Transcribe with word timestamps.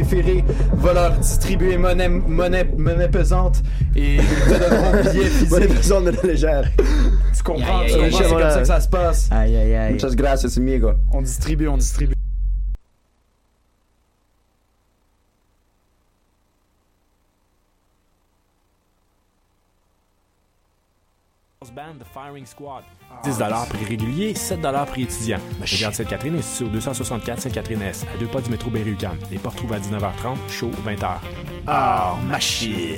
préférés 0.00 0.44
va 0.74 0.92
leur 0.92 1.12
distribuer 1.18 1.76
monnaie, 1.76 2.08
monnaie, 2.08 2.68
monnaie 2.76 3.08
pesante 3.08 3.62
et 3.94 4.16
ils 4.16 4.20
te 4.20 4.58
donneront 4.58 4.92
billets 5.12 5.24
physiques. 5.24 5.50
Monnaie 5.50 5.66
pesante, 5.68 6.04
monnaie 6.04 6.18
légère. 6.24 6.70
Tu 7.36 7.42
comprends, 7.42 7.84
tu 7.86 7.92
comprends, 7.92 8.18
c'est 8.18 8.28
comme 8.28 8.50
ça 8.50 8.60
que 8.60 8.64
ça 8.66 8.80
se 8.80 8.88
passe. 8.88 9.28
Aïe, 9.30 9.56
aïe, 9.56 9.74
aïe. 9.74 9.92
Muchas 9.94 10.14
gracias, 10.14 10.56
amigo. 10.56 10.92
On 11.12 11.22
distribue, 11.22 11.68
on 11.68 11.76
distribue. 11.76 12.15
Band 21.76 21.98
The 22.00 22.06
Firing 22.10 22.46
Squad. 22.46 22.84
10 23.22 23.36
prix 23.68 23.84
régulier, 23.84 24.34
7 24.34 24.60
prix 24.86 25.02
étudiant. 25.02 25.36
Regarde 25.60 25.94
Sainte-Catherine 25.94 26.36
est 26.36 26.42
situé 26.42 26.64
au 26.64 26.68
264 26.68 27.42
Sainte-Catherine-S, 27.42 28.06
à 28.14 28.18
deux 28.18 28.26
pas 28.26 28.40
du 28.40 28.48
métro 28.48 28.70
Berry-UQAM. 28.70 29.18
Les 29.30 29.36
portes 29.36 29.56
trouvent 29.56 29.74
à 29.74 29.78
19h30, 29.78 30.38
chaud 30.48 30.70
20h. 30.86 31.16
Ah, 31.66 32.14
machine! 32.26 32.96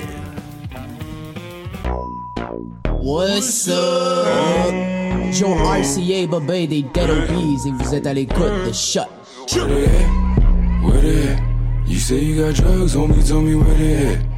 What's 3.02 3.66
up? 3.66 4.72
Joe 5.32 5.58
RCA, 5.58 6.28
Bobé 6.28 6.68
des 6.68 6.82
Dead 6.82 7.10
Obies 7.10 7.58
et 7.66 7.72
vous 7.72 7.94
êtes 7.96 8.06
à 8.06 8.14
l'écoute 8.14 8.64
de 8.64 8.72
Shut. 8.72 9.08
Where 9.56 9.66
they 9.66 9.86
at? 9.86 10.84
Where 10.84 11.00
they 11.00 11.32
at? 11.32 11.40
You 11.84 11.98
say 11.98 12.22
you 12.22 12.44
got 12.44 12.54
drugs, 12.54 12.94
homie, 12.94 13.24
tell 13.26 13.40
me 13.40 13.56
where 13.56 13.74
they 13.76 14.14
at. 14.14 14.37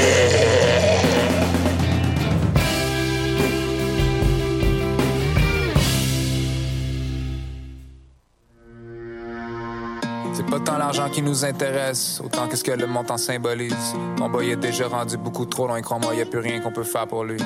Pas 10.59 10.77
l'argent 10.77 11.09
qui 11.09 11.21
nous 11.21 11.45
intéresse, 11.45 12.21
autant 12.23 12.47
que 12.47 12.57
ce 12.57 12.63
que 12.63 12.71
le 12.71 12.85
montant 12.85 13.17
symbolise. 13.17 13.95
Mon 14.19 14.29
boy 14.29 14.49
est 14.49 14.55
déjà 14.57 14.87
rendu 14.87 15.15
beaucoup 15.17 15.45
trop 15.45 15.67
loin, 15.67 15.81
crois-moi, 15.81 16.13
y 16.15 16.21
a 16.21 16.25
plus 16.25 16.39
rien 16.39 16.59
qu'on 16.59 16.71
peut 16.71 16.83
faire 16.83 17.07
pour 17.07 17.23
lui. 17.23 17.41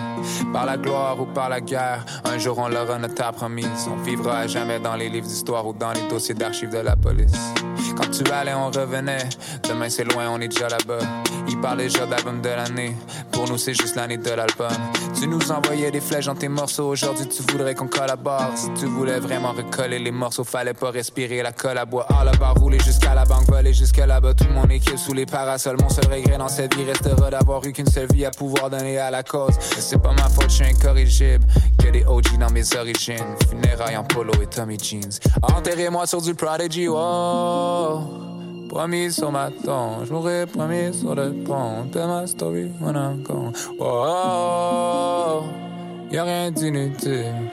Par 0.52 0.66
la 0.66 0.78
gloire 0.78 1.20
ou 1.22 1.26
par 1.26 1.50
la 1.50 1.62
guerre, 1.62 2.04
un 2.24 2.38
jour 2.38 2.58
on 2.58 2.68
l'aura 2.68 2.98
notre 2.98 3.32
promise. 3.34 3.88
On 3.92 4.02
vivra 4.02 4.40
à 4.40 4.48
jamais 4.48 4.80
dans 4.80 4.96
les 4.96 5.10
livres 5.10 5.28
d'histoire 5.28 5.68
ou 5.68 5.74
dans 5.74 5.92
les 5.92 6.08
dossiers 6.10 6.36
d'archives 6.36 6.72
de 6.72 6.80
la 6.80 6.96
police. 6.96 7.54
Quand 7.96 8.10
tu 8.10 8.24
allais, 8.32 8.54
on 8.54 8.68
revenait. 8.68 9.30
Demain 9.68 9.90
c'est 9.90 10.04
loin, 10.04 10.30
on 10.30 10.40
est 10.40 10.48
déjà 10.48 10.68
là-bas. 10.68 11.00
Il 11.48 11.60
parle 11.62 11.78
déjà 11.80 12.06
d'album 12.06 12.42
de 12.42 12.50
l'année. 12.50 12.96
Pour 13.32 13.48
nous, 13.48 13.58
c'est 13.58 13.74
juste 13.74 13.96
l'année 13.96 14.18
de 14.18 14.30
l'album. 14.30 14.72
Tu 15.20 15.28
nous 15.28 15.52
envoyais 15.52 15.92
des 15.92 16.02
flèches 16.02 16.26
dans 16.26 16.36
tes 16.36 16.48
morceaux. 16.48 16.90
Aujourd'hui, 16.90 17.28
tu 17.28 17.44
voudrais 17.52 17.76
qu'on 17.76 17.88
collabore. 17.88 18.52
Si 18.56 18.70
tu 18.74 18.86
voulais 18.86 19.20
vraiment 19.20 19.52
recoller 19.52 20.00
les 20.00 20.12
morceaux, 20.12 20.44
fallait 20.44 20.74
pas 20.74 20.90
respirer 20.90 21.44
la 21.44 21.52
colle 21.52 21.78
à 21.78 21.86
bois. 21.86 22.08
La 22.24 22.32
barre, 22.32 22.56
rouler 22.56 22.80
jusqu'à 22.80 23.14
la 23.14 23.24
banque, 23.26 23.48
voler 23.48 23.74
jusque 23.74 23.98
là-bas. 23.98 24.34
Toute 24.34 24.52
mon 24.52 24.66
équipe 24.66 24.98
sous 24.98 25.14
les 25.14 25.26
parasols. 25.26 25.78
Mon 25.80 25.90
seul 25.90 26.06
regret 26.12 26.38
dans 26.38 26.48
cette 26.48 26.76
vie 26.76 26.86
restera 26.86 27.30
d'avoir 27.30 27.64
eu 27.66 27.72
qu'une 27.72 27.88
seule 27.88 28.08
vie 28.12 28.26
à 28.26 28.32
pouvoir 28.32 28.70
donner 28.70 28.98
à 28.98 29.12
la 29.12 29.22
cause. 29.22 29.54
C'est 29.60 30.02
pas 30.02 30.14
ma 30.14 30.28
faute, 30.30 30.50
je 30.50 30.56
suis 30.56 30.66
incorrigible. 30.66 31.46
Que 31.78 31.92
des 31.92 32.04
OG 32.06 32.40
dans 32.40 32.50
mes 32.50 32.76
origines. 32.76 33.36
Funérailles 33.50 33.98
en 33.98 34.04
polo 34.04 34.34
et 34.42 34.48
Tommy 34.48 34.78
Jeans. 34.80 35.20
Enterrez-moi 35.44 36.08
sur 36.08 36.22
du 36.22 36.34
Prodigy, 36.34 36.88
oh. 36.88 37.75
Promis 38.70 39.14
sur 39.14 39.32
ma 39.32 39.50
tombe, 39.52 40.06
je 40.06 40.12
mourrai 40.12 40.46
promis 40.46 40.94
sur 40.94 41.16
le 41.16 41.32
pont. 41.46 41.88
Tell 41.92 42.08
my 42.08 42.28
story 42.28 42.72
I'm 42.82 43.24
gone. 43.24 43.54
Oh, 43.80 45.44
y'a 46.12 46.24
rien 46.24 46.52
d'inutile. 46.52 47.52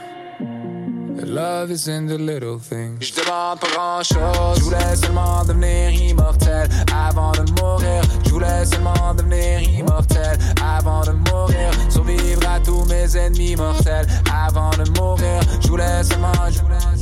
The 1.16 1.26
love 1.26 1.70
is 1.70 1.88
in 1.88 2.06
the 2.06 2.18
little 2.18 2.58
things. 2.58 2.98
Je 3.00 3.12
demande 3.14 3.60
pas 3.60 3.68
grand 3.74 4.02
chose. 4.02 4.58
Je 4.58 4.64
voulais 4.64 4.96
seulement 4.96 5.44
devenir 5.44 5.92
immortel 5.92 6.68
avant 6.92 7.32
de 7.32 7.44
mourir. 7.60 8.02
Je 8.24 8.30
voulais 8.30 8.64
seulement 8.64 9.14
devenir 9.14 9.60
immortel 9.62 10.38
avant 10.60 11.02
de 11.02 11.12
mourir. 11.30 11.70
Survivre 11.90 12.42
à 12.48 12.58
tous 12.60 12.84
mes 12.86 13.16
ennemis 13.16 13.54
mortels 13.54 14.06
avant 14.32 14.70
de 14.70 14.88
mourir. 14.98 15.40
Je 15.60 15.68
voulais 15.68 16.02
seulement, 16.02 16.32
je 16.50 16.60
voulais 16.60 17.01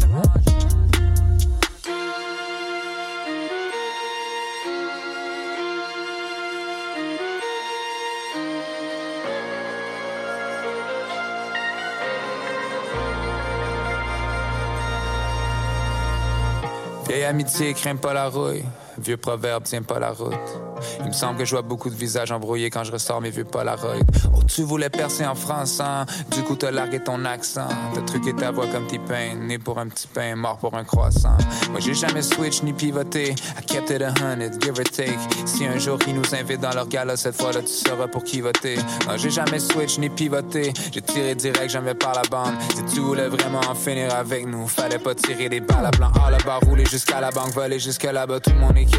seulement. 17.31 17.49
Vieille 17.49 17.71
amitié 17.71 17.75
craint 17.75 17.97
pas 17.97 18.15
la 18.15 18.29
rouille. 18.29 18.65
Vieux 18.99 19.17
proverbe 19.17 19.65
tient 19.65 19.83
pas 19.83 19.99
la 19.99 20.11
route. 20.11 20.35
Il 21.01 21.07
me 21.07 21.13
semble 21.13 21.39
que 21.39 21.45
je 21.45 21.51
vois 21.51 21.63
beaucoup 21.63 21.91
de 21.91 21.95
visages 21.95 22.33
embrouillés 22.33 22.71
quand 22.71 22.85
je 22.85 22.93
ressors 22.93 23.21
mes 23.21 23.31
vieux 23.31 23.45
Polaroid. 23.45 23.97
Oh, 24.35 24.43
tu 24.47 24.63
voulais 24.63 24.91
percer 24.91 25.27
en 25.27 25.35
France, 25.35 25.81
hein? 25.81 26.07
Du 26.31 26.43
coup, 26.43 26.57
t'as 26.57 26.71
largué 26.71 27.01
ton 27.01 27.25
accent. 27.25 27.69
T'as 27.95 28.03
truqué 28.03 28.35
ta 28.35 28.51
voix 28.51 28.67
comme 28.67 28.87
T-Pain. 28.87 29.37
Né 29.41 29.59
pour 29.59 29.79
un 29.79 29.89
petit 29.89 30.07
pain, 30.07 30.37
mort 30.37 30.59
pour 30.59 30.75
un 30.75 30.85
croissant. 30.85 31.37
Moi, 31.71 31.81
j'ai 31.81 31.95
jamais 31.95 32.23
switch 32.23 32.63
ni 32.63 32.73
pivoté. 32.73 33.35
I 33.59 33.65
kept 33.67 33.91
it 33.91 34.03
a 34.03 34.13
hundred, 34.21 34.61
give 34.63 34.79
or 34.79 34.85
take. 34.85 35.19
Si 35.45 35.67
un 35.67 35.79
jour 35.79 35.99
ils 36.07 36.15
nous 36.15 36.35
invitent 36.35 36.61
dans 36.61 36.73
leur 36.73 36.89
gala, 36.89 37.17
cette 37.17 37.41
fois-là, 37.41 37.61
tu 37.61 37.69
sauras 37.69 38.09
pour 38.09 38.25
qui 38.25 38.41
voter. 38.41 38.77
Non, 39.07 39.17
j'ai 39.17 39.31
jamais 39.31 39.59
switch 39.59 39.99
ni 39.99 40.09
pivoté. 40.09 40.73
J'ai 40.93 41.03
tiré 41.03 41.35
direct, 41.35 41.71
jamais 41.71 41.95
par 41.95 42.15
la 42.15 42.23
bande. 42.31 42.55
Si 42.75 42.95
tu 42.95 43.01
voulais 43.01 43.29
vraiment 43.29 43.61
en 43.69 43.75
finir 43.75 44.15
avec 44.15 44.47
nous, 44.47 44.67
fallait 44.67 44.99
pas 44.99 45.15
tirer 45.15 45.49
des 45.49 45.61
balles 45.61 45.87
à 45.87 45.91
blanc. 45.91 46.11
À 46.27 46.31
la 46.31 46.39
barre, 46.39 46.61
rouler 46.61 46.87
jusqu'à 46.87 47.21
la 47.21 47.31
banque, 47.31 47.53
voler 47.53 47.79
jusque 47.79 48.05
là-bas. 48.05 48.41
Tout 48.41 48.53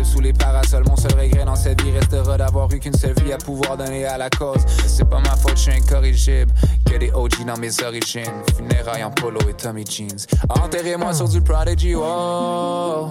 sous 0.03 0.19
les 0.19 0.33
parasols. 0.33 0.83
Mon 0.87 0.95
seul 0.95 1.13
regret 1.19 1.45
dans 1.45 1.55
cette 1.55 1.81
vie 1.81 1.91
restera 1.91 2.37
d'avoir 2.37 2.71
eu 2.73 2.79
qu'une 2.79 2.93
seule 2.93 3.13
vie 3.23 3.33
à 3.33 3.37
pouvoir 3.37 3.77
donner 3.77 4.05
à 4.05 4.17
la 4.17 4.29
cause. 4.29 4.65
C'est 4.85 5.09
pas 5.09 5.19
ma 5.19 5.35
faute, 5.35 5.55
je 5.55 5.61
suis 5.61 5.71
incorrigible. 5.71 6.51
Que 6.85 6.97
des 6.97 7.11
OG 7.11 7.45
dans 7.45 7.57
mes 7.57 7.83
origines. 7.83 8.43
Funérailles 8.55 9.03
en 9.03 9.11
polo 9.11 9.39
et 9.49 9.53
Tommy 9.53 9.85
Jeans. 9.85 10.25
Enterrez-moi 10.49 11.13
sur 11.13 11.29
du 11.29 11.41
Prodigy, 11.41 11.95
oh. 11.95 13.07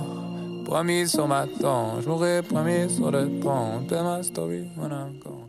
Promis 0.64 1.08
sur 1.08 1.26
ma 1.26 1.46
tombe, 1.46 2.00
je 2.02 2.08
mourrai 2.08 2.42
promis 2.42 2.88
sur 2.94 3.10
le 3.10 3.28
pont. 3.40 3.84
Tell 3.88 4.04
my 4.04 4.22
story 4.22 4.68
when 4.76 4.92
I'm 4.92 5.18
gone. 5.18 5.48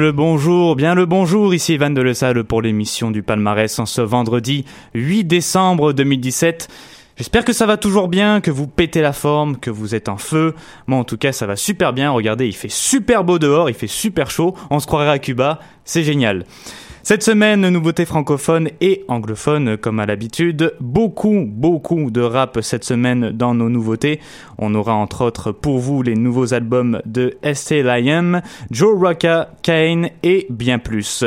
Le 0.00 0.12
bonjour, 0.12 0.76
bien 0.76 0.94
le 0.94 1.04
bonjour, 1.04 1.52
ici 1.54 1.74
Ivan 1.74 1.90
de 1.90 2.00
Le 2.00 2.14
Salle 2.14 2.42
pour 2.44 2.62
l'émission 2.62 3.10
du 3.10 3.22
palmarès 3.22 3.78
en 3.78 3.84
ce 3.84 4.00
vendredi 4.00 4.64
8 4.94 5.24
décembre 5.24 5.92
2017. 5.92 6.68
J'espère 7.18 7.44
que 7.44 7.52
ça 7.52 7.66
va 7.66 7.76
toujours 7.76 8.08
bien, 8.08 8.40
que 8.40 8.50
vous 8.50 8.66
pétez 8.66 9.02
la 9.02 9.12
forme, 9.12 9.58
que 9.58 9.68
vous 9.68 9.94
êtes 9.94 10.08
en 10.08 10.16
feu. 10.16 10.54
Moi 10.86 10.98
en 10.98 11.04
tout 11.04 11.18
cas 11.18 11.32
ça 11.32 11.46
va 11.46 11.54
super 11.54 11.92
bien, 11.92 12.10
regardez 12.10 12.46
il 12.46 12.54
fait 12.54 12.70
super 12.70 13.24
beau 13.24 13.38
dehors, 13.38 13.68
il 13.68 13.74
fait 13.74 13.86
super 13.86 14.30
chaud, 14.30 14.54
on 14.70 14.80
se 14.80 14.86
croirait 14.86 15.10
à 15.10 15.18
Cuba, 15.18 15.60
c'est 15.84 16.02
génial. 16.02 16.46
Cette 17.02 17.22
semaine, 17.22 17.66
nouveautés 17.70 18.04
francophones 18.04 18.68
et 18.82 19.04
anglophones 19.08 19.78
comme 19.78 20.00
à 20.00 20.06
l'habitude. 20.06 20.74
Beaucoup, 20.80 21.46
beaucoup 21.46 22.10
de 22.10 22.20
rap 22.20 22.58
cette 22.60 22.84
semaine 22.84 23.30
dans 23.30 23.54
nos 23.54 23.70
nouveautés. 23.70 24.20
On 24.58 24.74
aura 24.74 24.92
entre 24.94 25.24
autres 25.24 25.50
pour 25.50 25.78
vous 25.78 26.02
les 26.02 26.14
nouveaux 26.14 26.52
albums 26.52 27.00
de 27.06 27.38
Estée 27.42 27.82
Liam, 27.82 28.42
Joe 28.70 28.98
Rocca, 28.98 29.48
Kane 29.62 30.10
et 30.22 30.46
bien 30.50 30.78
plus. 30.78 31.24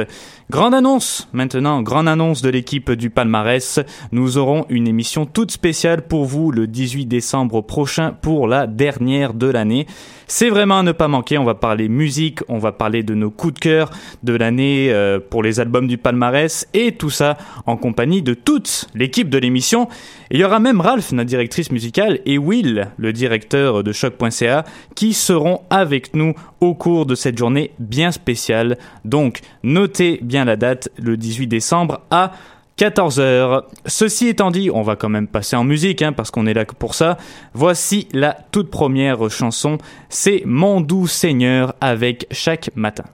Grande 0.50 0.74
annonce 0.74 1.30
maintenant, 1.32 1.82
grande 1.82 2.08
annonce 2.08 2.42
de 2.42 2.50
l'équipe 2.50 2.92
du 2.92 3.10
palmarès. 3.10 3.80
Nous 4.12 4.38
aurons 4.38 4.66
une 4.70 4.90
émission 4.90 5.26
toute 5.26 5.52
spéciale 5.52 6.06
pour 6.06 6.26
vous 6.26 6.52
le 6.52 6.68
18 6.68 7.06
décembre 7.06 7.62
prochain 7.62 8.14
pour 8.22 8.48
la 8.48 8.68
dernière 8.68 9.34
de 9.34 9.48
l'année. 9.48 9.88
C'est 10.28 10.50
vraiment 10.50 10.80
à 10.80 10.84
ne 10.84 10.92
pas 10.92 11.08
manquer. 11.08 11.38
On 11.38 11.44
va 11.46 11.56
parler 11.56 11.88
musique, 11.88 12.40
on 12.50 12.58
va 12.58 12.72
parler 12.74 13.04
de 13.04 13.14
nos 13.14 13.32
coups 13.32 13.54
de 13.54 13.60
cœur 13.60 13.90
de 14.24 14.34
l'année 14.34 14.92
euh, 14.92 15.20
pour 15.20 15.44
les 15.44 15.60
albums 15.60 15.88
du 15.88 15.98
palmarès 15.98 16.68
et 16.74 16.94
tout 16.94 17.10
ça 17.10 17.38
en 17.66 17.78
compagnie 17.78 18.22
de 18.22 18.34
toute 18.34 18.90
l'équipe 18.96 19.30
de 19.30 19.38
l'émission. 19.38 19.88
Il 20.32 20.40
y 20.40 20.44
aura 20.44 20.60
même 20.60 20.82
Ralph, 20.82 21.12
notre 21.12 21.30
directrice 21.30 21.72
musicale, 21.72 22.20
et 22.26 22.38
Will, 22.38 22.90
le 22.98 23.14
directeur 23.14 23.84
de 23.84 23.92
choc.ca, 23.92 24.66
qui 24.96 25.14
seront 25.14 25.62
avec 25.70 26.16
nous 26.16 26.34
au 26.62 26.74
cours 26.74 27.06
de 27.06 27.16
cette 27.16 27.38
journée 27.38 27.72
bien 27.80 28.12
spéciale. 28.12 28.78
Donc, 29.06 29.42
notez 29.64 30.20
bien 30.22 30.46
la 30.46 30.56
date, 30.56 30.90
le 30.98 31.18
18 31.18 31.48
décembre 31.48 32.02
à 32.10 32.32
14h. 32.78 33.64
Ceci 33.86 34.28
étant 34.28 34.52
dit, 34.52 34.70
on 34.72 34.82
va 34.82 34.96
quand 34.96 35.10
même 35.10 35.28
passer 35.28 35.56
en 35.56 35.64
musique, 35.64 36.02
hein, 36.02 36.14
parce 36.14 36.32
qu'on 36.32 36.48
est 36.48 36.54
là 36.54 36.66
pour 36.66 36.96
ça. 36.96 37.18
Voici 37.54 38.08
la 38.14 38.36
toute 38.52 38.70
première 38.70 39.30
chanson, 39.30 39.78
c'est 40.10 40.42
Mon 40.46 40.82
doux 40.82 41.08
Seigneur 41.08 41.76
avec 41.82 42.28
chaque 42.32 42.72
matin. 42.76 43.06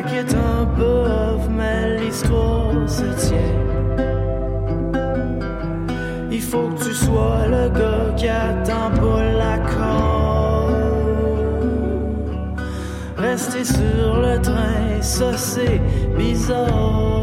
s'inquiète 0.00 0.34
un 0.34 0.64
peu, 0.64 1.50
mais 1.50 1.98
l'histoire 1.98 2.72
se 2.88 3.04
tient. 3.26 3.38
Il 6.30 6.40
faut 6.40 6.68
que 6.68 6.84
tu 6.84 6.94
sois 6.94 7.46
le 7.48 7.68
gars 7.68 8.14
qui 8.16 8.28
attend 8.28 8.90
pour 8.98 9.18
l'accord. 9.18 10.70
Rester 13.16 13.64
sur 13.64 14.16
le 14.22 14.40
train, 14.40 15.02
ça 15.02 15.36
c'est 15.36 15.80
bizarre. 16.16 17.19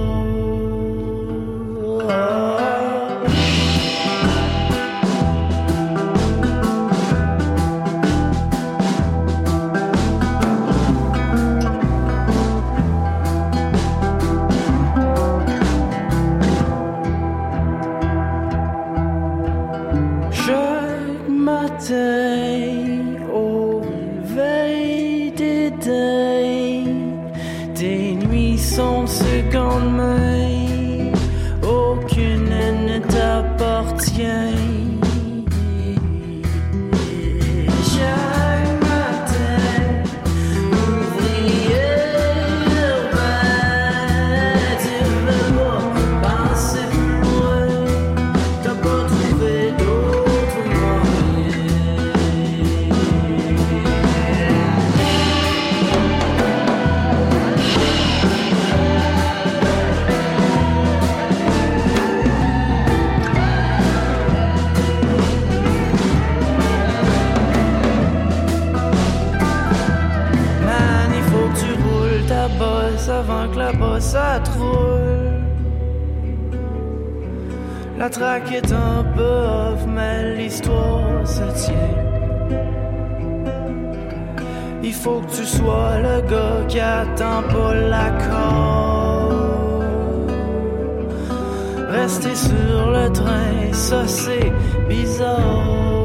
ça 74.11 74.39
troule. 74.49 75.41
La 77.99 78.09
traque 78.09 78.51
est 78.59 78.71
un 78.71 79.03
peu 79.17 79.37
mais 79.95 80.35
l'histoire 80.37 81.25
se 81.25 81.45
tient. 81.63 81.95
Il 84.89 84.93
faut 84.93 85.19
que 85.23 85.31
tu 85.37 85.45
sois 85.57 85.93
le 86.07 86.17
gars 86.31 86.61
qui 86.69 86.79
attend 86.79 87.41
pas 87.53 87.73
l'accord. 87.91 89.83
Rester 91.99 92.35
sur 92.35 92.79
le 92.97 93.05
train, 93.19 93.73
ça 93.73 94.01
c'est 94.07 94.51
bizarre. 94.87 95.96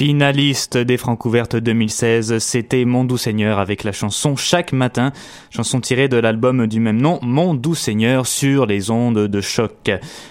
Finaliste 0.00 0.78
des 0.78 0.96
Francs 0.96 1.22
ouvertes 1.26 1.56
2016, 1.56 2.38
c'était 2.38 2.86
Mon 2.86 3.04
Doux 3.04 3.18
Seigneur 3.18 3.58
avec 3.58 3.84
la 3.84 3.92
chanson 3.92 4.34
Chaque 4.34 4.72
matin, 4.72 5.12
chanson 5.50 5.78
tirée 5.78 6.08
de 6.08 6.16
l'album 6.16 6.66
du 6.66 6.80
même 6.80 7.02
nom, 7.02 7.18
Mon 7.20 7.52
Doux 7.52 7.74
Seigneur, 7.74 8.26
sur 8.26 8.64
les 8.64 8.90
ondes 8.90 9.28
de 9.28 9.40
choc. 9.42 9.90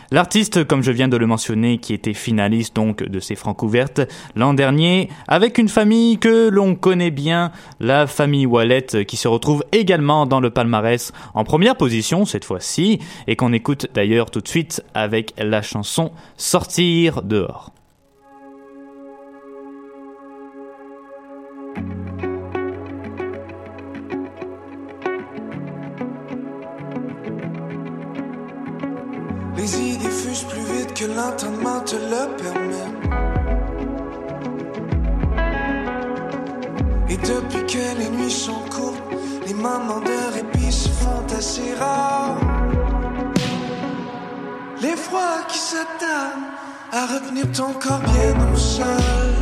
L'artiste, 0.09 0.63
comme 0.63 0.81
je 0.81 0.89
viens 0.89 1.07
de 1.07 1.17
le 1.17 1.27
mentionner, 1.27 1.77
qui 1.77 1.93
était 1.93 2.15
finaliste 2.15 2.75
donc 2.75 3.03
de 3.03 3.19
ces 3.19 3.35
Francs 3.35 3.61
ouvertes 3.61 4.01
l'an 4.35 4.55
dernier, 4.55 5.07
avec 5.27 5.59
une 5.59 5.69
famille 5.69 6.17
que 6.17 6.49
l'on 6.49 6.73
connaît 6.73 7.11
bien, 7.11 7.51
la 7.79 8.07
famille 8.07 8.47
Wallet, 8.47 9.05
qui 9.07 9.17
se 9.17 9.27
retrouve 9.27 9.63
également 9.71 10.25
dans 10.25 10.39
le 10.39 10.49
palmarès 10.49 11.11
en 11.35 11.43
première 11.43 11.75
position 11.75 12.25
cette 12.25 12.43
fois-ci, 12.43 12.97
et 13.27 13.35
qu'on 13.35 13.53
écoute 13.53 13.85
d'ailleurs 13.93 14.31
tout 14.31 14.41
de 14.41 14.47
suite 14.47 14.83
avec 14.95 15.35
la 15.37 15.61
chanson 15.61 16.11
Sortir 16.37 17.21
dehors. 17.21 17.71
L'entendement 31.19 31.81
te 31.81 31.97
le 32.13 32.23
permet. 32.41 32.89
Et 37.09 37.17
depuis 37.17 37.63
que 37.73 37.83
les 37.99 38.09
nuits 38.17 38.37
sont 38.45 38.63
courtes, 38.73 39.03
les 39.45 39.53
moments 39.53 40.03
de 40.09 40.17
répit 40.35 40.71
se 40.71 40.89
font 40.89 41.25
assez 41.37 41.73
rares. 41.79 42.39
Les 44.81 44.95
froids 44.95 45.41
qui 45.49 45.57
s'attardent 45.57 46.49
à 46.91 47.01
retenir 47.13 47.45
ton 47.51 47.73
corps 47.73 48.05
bien 48.11 48.33
au 48.53 48.57
sol. 48.57 49.38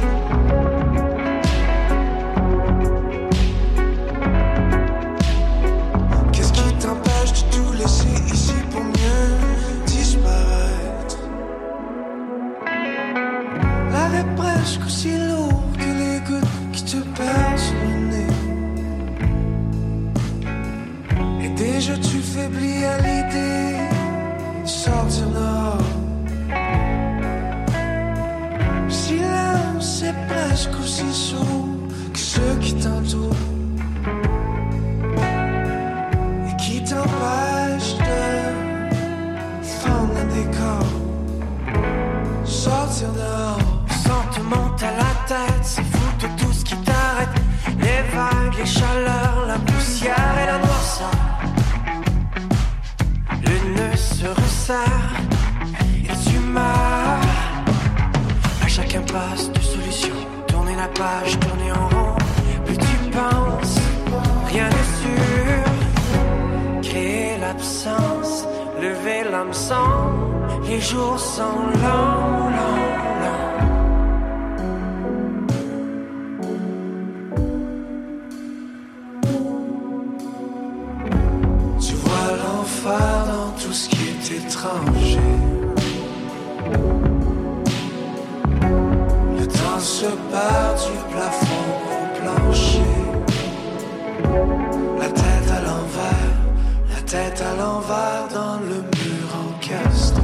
Tête 97.08 97.42
à 97.42 97.56
l'envers 97.56 98.28
dans 98.34 98.60
le 98.60 98.82
mur 98.82 99.28
encastré. 99.48 100.22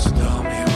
Tu 0.00 0.10
dormiras 0.10 0.67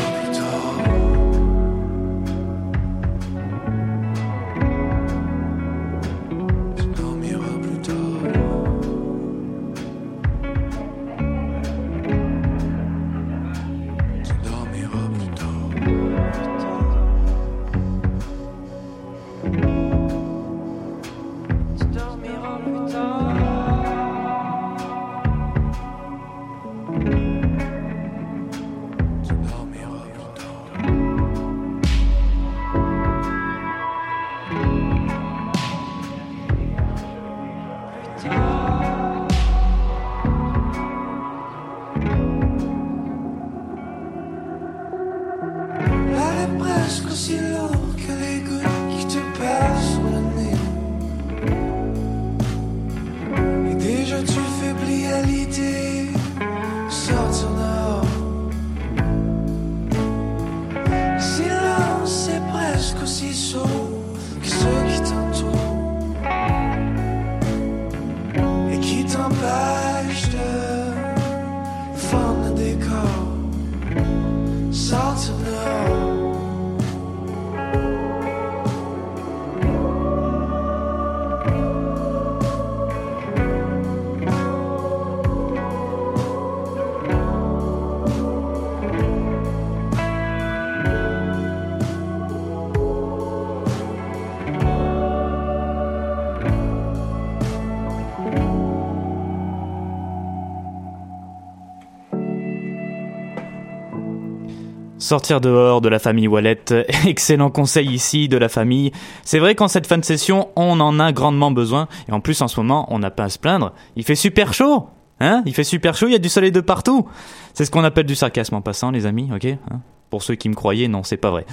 Sortir 105.13 105.43
dehors 105.43 105.83
de 105.83 105.91
la 105.91 105.99
famille 105.99 106.27
Wallet, 106.27 106.65
excellent 107.07 107.51
conseil 107.51 107.93
ici 107.93 108.29
de 108.29 108.39
la 108.39 108.49
famille. 108.49 108.93
C'est 109.25 109.41
vrai 109.41 109.55
qu'en 109.55 109.69
cette 109.69 109.87
fin 109.87 109.99
de 109.99 110.07
session, 110.07 110.49
on 110.57 110.81
en 110.81 110.99
a 110.99 111.13
grandement 111.13 111.51
besoin. 111.51 111.87
Et 112.09 112.13
en 112.13 112.21
plus, 112.21 112.41
en 112.41 112.49
ce 112.49 112.59
moment, 112.59 112.87
on 112.89 112.99
n'a 112.99 113.11
pas 113.11 113.25
à 113.25 113.29
se 113.29 113.39
plaindre. 113.39 113.75
Il 113.95 114.05
fait 114.05 114.15
super 114.15 114.55
chaud 114.55 114.87
Hein? 115.21 115.43
Il 115.45 115.53
fait 115.53 115.65
super 115.65 115.95
chaud, 115.95 116.07
il 116.07 116.13
y 116.13 116.15
a 116.15 116.19
du 116.19 116.31
soleil 116.31 116.51
de 116.51 116.63
partout 116.63 117.07
C'est 117.53 117.67
ce 117.67 117.71
qu'on 117.71 117.85
appelle 117.85 118.07
du 118.07 118.15
sarcasme 118.15 118.55
en 118.55 118.63
passant, 118.63 118.91
les 118.91 119.05
amis, 119.05 119.29
ok? 119.35 119.45
Hein? 119.45 119.81
Pour 120.09 120.23
ceux 120.23 120.35
qui 120.35 120.49
me 120.49 120.55
croyaient, 120.55 120.89
non, 120.89 121.03
c'est 121.03 121.19
pas 121.19 121.31
vrai. 121.31 121.45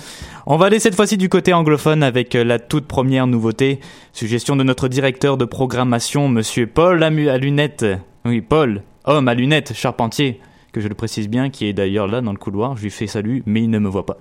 On 0.45 0.55
va 0.55 0.67
aller 0.67 0.79
cette 0.79 0.95
fois-ci 0.95 1.17
du 1.17 1.27
côté 1.27 1.51
anglophone 1.51 2.01
avec 2.01 2.35
euh, 2.35 2.45
la 2.45 2.59
toute 2.59 2.85
première 2.85 3.27
nouveauté. 3.27 3.81
Suggestion 4.13 4.55
de 4.55 4.63
notre 4.63 4.87
directeur 4.87 5.35
de 5.35 5.43
programmation, 5.43 6.29
monsieur 6.29 6.65
Paul 6.65 7.03
à, 7.03 7.07
à 7.07 7.37
lunettes. 7.37 7.85
Oui, 8.23 8.39
Paul, 8.39 8.83
homme 9.03 9.27
à 9.27 9.33
lunettes, 9.33 9.73
charpentier 9.73 10.39
que 10.71 10.81
je 10.81 10.87
le 10.87 10.95
précise 10.95 11.27
bien, 11.29 11.49
qui 11.49 11.65
est 11.65 11.73
d'ailleurs 11.73 12.07
là 12.07 12.21
dans 12.21 12.31
le 12.31 12.37
couloir. 12.37 12.77
Je 12.77 12.83
lui 12.83 12.91
fais 12.91 13.07
salut, 13.07 13.43
mais 13.45 13.63
il 13.63 13.69
ne 13.69 13.79
me 13.79 13.89
voit 13.89 14.05
pas. 14.05 14.17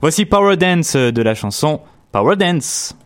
Voici 0.00 0.24
Power 0.24 0.56
Dance 0.56 0.96
de 0.96 1.22
la 1.22 1.34
chanson 1.34 1.80
Power 2.12 2.36
Dance. 2.36 2.96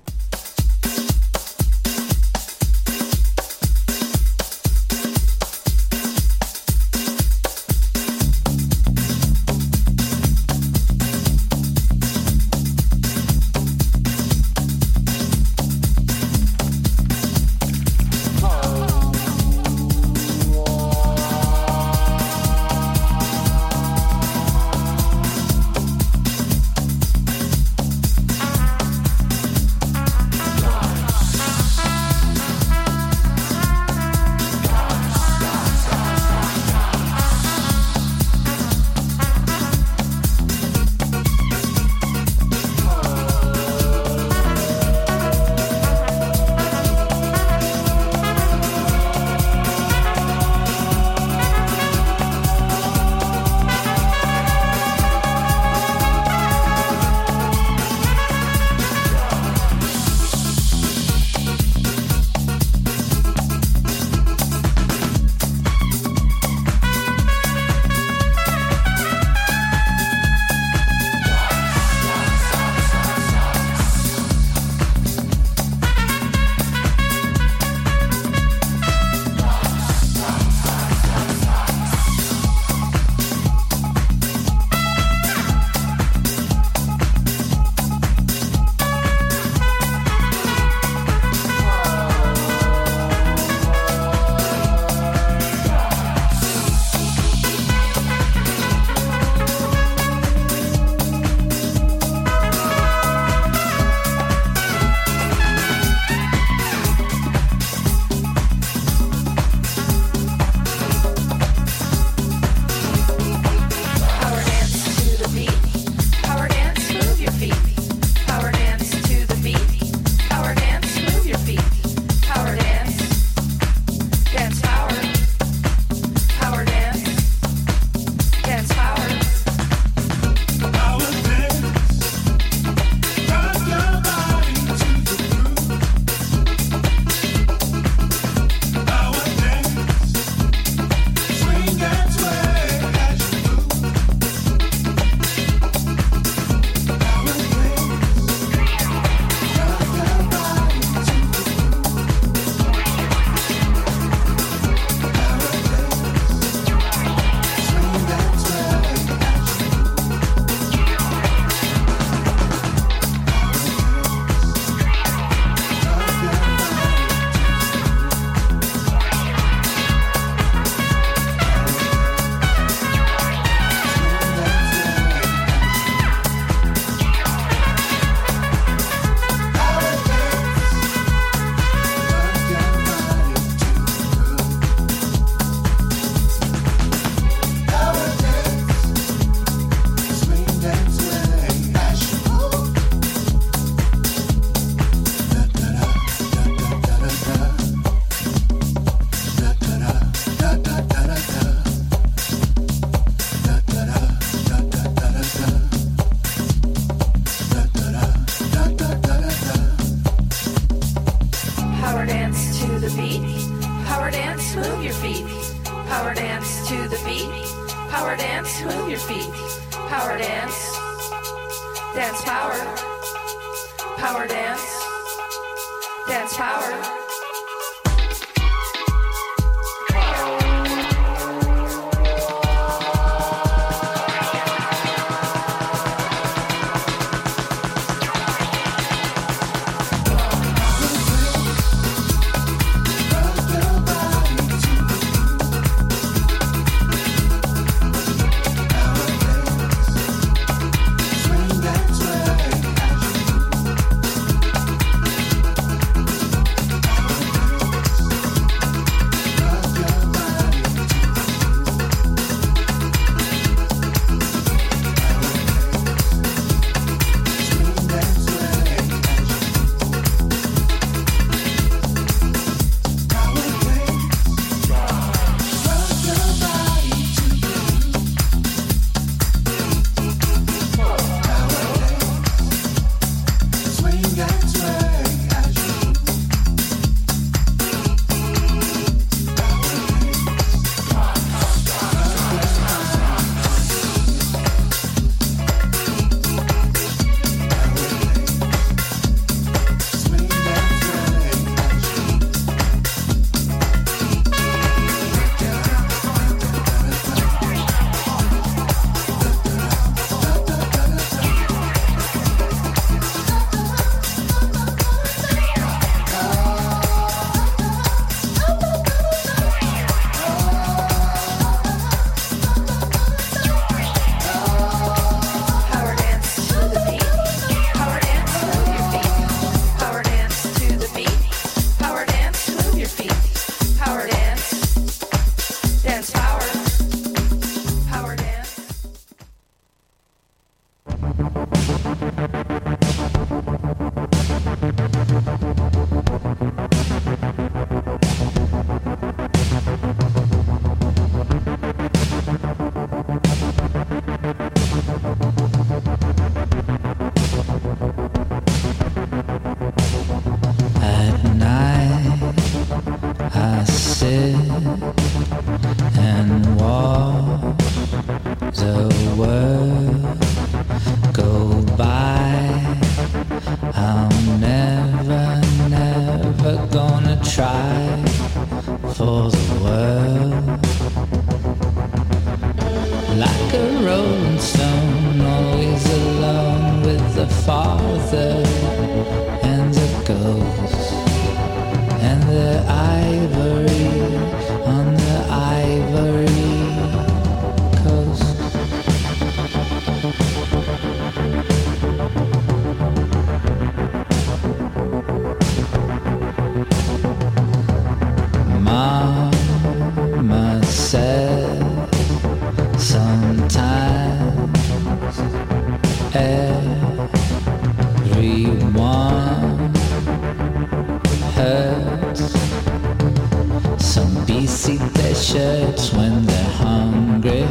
shirts 425.37 425.93
when 425.93 426.25
they're 426.25 426.53
hungry. 426.65 427.45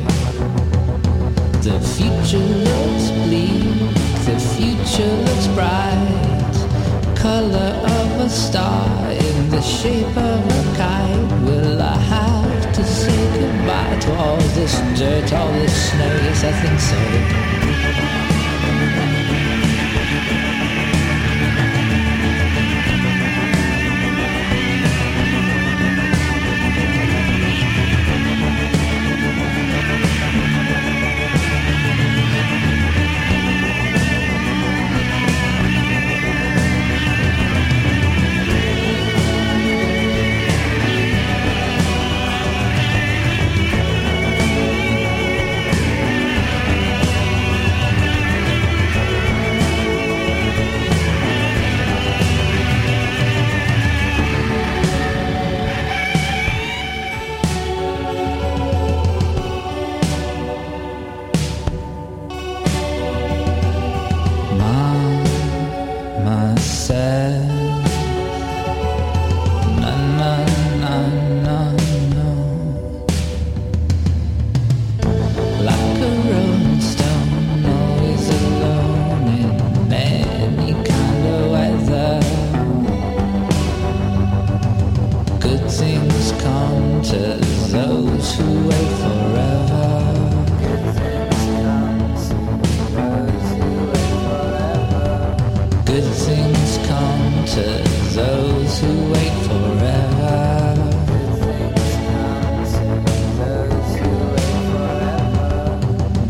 The 1.67 1.78
future 1.93 2.48
looks 2.67 3.08
bleak, 3.24 3.93
the 4.26 4.38
future 4.54 5.13
looks 5.28 5.48
bright. 5.58 6.56
Color 7.15 7.71
of 7.98 8.10
a 8.28 8.30
star 8.30 9.12
in 9.12 9.50
the 9.52 9.62
shape 9.62 10.17
of 10.17 10.39
a 10.60 10.63
kite. 10.78 11.32
Will 11.45 11.80
I 11.80 11.98
have 12.15 12.74
to 12.74 12.84
say 12.84 13.21
goodbye 13.39 14.00
to 14.06 14.15
all 14.15 14.41
this 14.58 14.76
dirt, 14.98 15.32
all 15.34 15.52
this 15.54 15.91
snow? 15.91 16.13
Yes, 16.26 16.43
I 16.43 16.54
think 16.62 16.80
so. 16.89 18.24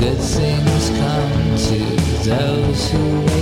Good 0.05 0.19
things 0.19 0.89
come 0.99 1.57
to 1.57 2.29
those 2.29 2.91
who 2.91 3.34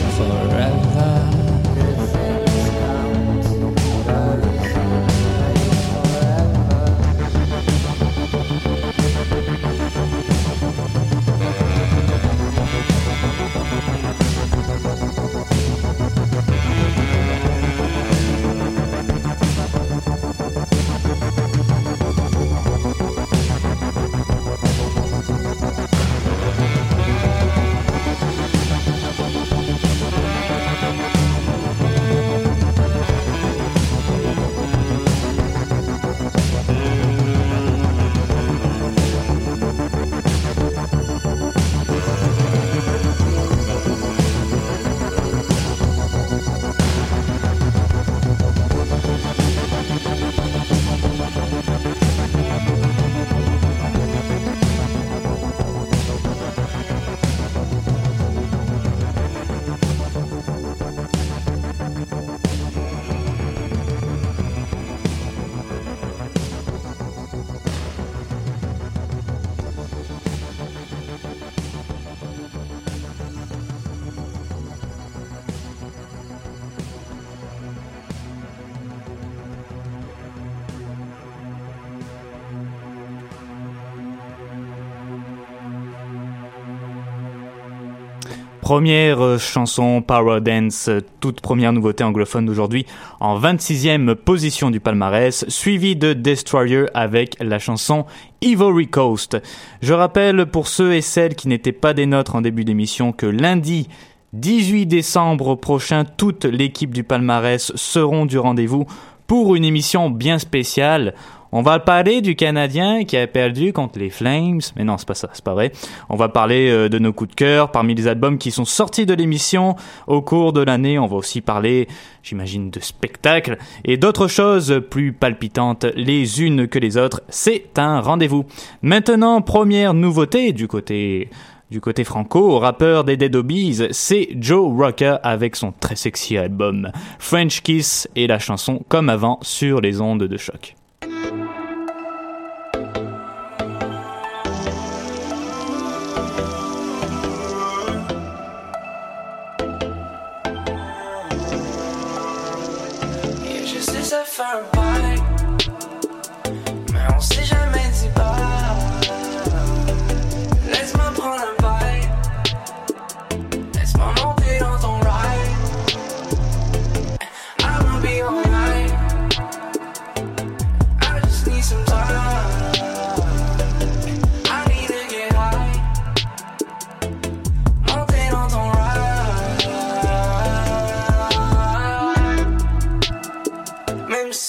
première 88.74 89.22
euh, 89.22 89.38
chanson 89.38 90.02
Power 90.02 90.42
Dance, 90.42 90.88
euh, 90.88 91.02
toute 91.20 91.42
première 91.42 91.74
nouveauté 91.74 92.04
anglophone 92.04 92.48
d'aujourd'hui, 92.48 92.88
en 93.20 93.40
26e 93.40 94.16
position 94.16 94.72
du 94.72 94.80
palmarès, 94.80 95.46
suivie 95.48 95.96
de 95.96 96.14
Destroyer 96.14 96.86
avec 96.96 97.36
la 97.40 97.60
chanson 97.60 98.08
Ivory 98.42 98.88
Coast. 98.88 99.38
Je 99.84 99.94
rappelle 99.94 100.48
pour 100.48 100.68
ceux 100.68 100.96
et 100.96 101.02
celles 101.02 101.36
qui 101.36 101.50
n'étaient 101.50 101.72
pas 101.72 101.94
des 101.94 102.08
nôtres 102.08 102.34
en 102.34 102.42
début 102.42 102.66
d'émission 102.66 103.12
que 103.12 103.28
lundi, 103.28 103.90
18 104.34 104.88
décembre 104.88 105.54
prochain, 105.54 106.04
toute 106.04 106.46
l'équipe 106.46 106.96
du 106.96 107.04
palmarès 107.04 107.72
seront 107.76 108.26
du 108.26 108.40
rendez-vous 108.40 108.88
pour 109.28 109.54
une 109.54 109.66
émission 109.66 110.10
bien 110.10 110.40
spéciale. 110.40 111.14
On 111.56 111.62
va 111.62 111.78
parler 111.78 112.22
du 112.22 112.36
Canadien 112.36 113.04
qui 113.04 113.16
a 113.16 113.28
perdu 113.28 113.74
contre 113.74 114.00
les 114.00 114.10
Flames. 114.10 114.60
Mais 114.76 114.84
non, 114.84 114.98
c'est 114.98 115.08
pas 115.08 115.14
ça, 115.14 115.30
c'est 115.34 115.44
pas 115.44 115.54
vrai. 115.54 115.72
On 116.10 116.16
va 116.16 116.28
parler 116.28 116.72
euh, 116.72 116.90
de 116.90 116.98
nos 116.98 117.14
coups 117.14 117.30
de 117.30 117.36
cœur 117.36 117.70
parmi 117.70 117.94
les 117.94 118.08
albums 118.08 118.40
qui 118.40 118.50
sont 118.50 118.66
sortis 118.66 119.06
de 119.06 119.14
l'émission 119.14 119.76
au 120.08 120.24
cours 120.24 120.52
de 120.52 120.62
l'année. 120.62 120.98
On 120.98 121.06
va 121.06 121.16
aussi 121.16 121.42
parler, 121.42 121.88
j'imagine, 122.24 122.72
de 122.72 122.80
spectacles 122.80 123.60
et 123.86 123.98
d'autres 123.98 124.28
choses 124.28 124.82
plus 124.90 125.14
palpitantes 125.14 125.86
les 125.96 126.42
unes 126.42 126.68
que 126.68 126.80
les 126.80 126.98
autres. 126.98 127.22
C'est 127.30 127.78
un 127.78 128.02
rendez-vous. 128.02 128.46
Maintenant, 128.82 129.40
première 129.44 129.94
nouveauté 129.94 130.54
du 130.54 130.68
côté 130.68 131.30
du 131.70 131.82
côté 131.82 132.04
franco, 132.04 132.58
rappeur 132.58 133.04
des 133.04 133.16
Dead 133.16 133.36
Obies, 133.36 133.88
c'est 133.92 134.30
Joe 134.40 134.76
Rocker 134.76 135.18
avec 135.22 135.56
son 135.56 135.72
très 135.72 135.96
sexy 135.96 136.36
album 136.36 136.92
French 137.20 137.62
Kiss 137.62 138.08
et 138.16 138.26
la 138.26 138.40
chanson 138.40 138.84
Comme 138.90 139.10
avant 139.10 139.38
sur 139.44 139.82
les 139.82 140.02
ondes 140.02 140.24
de 140.24 140.38
choc. 140.38 140.76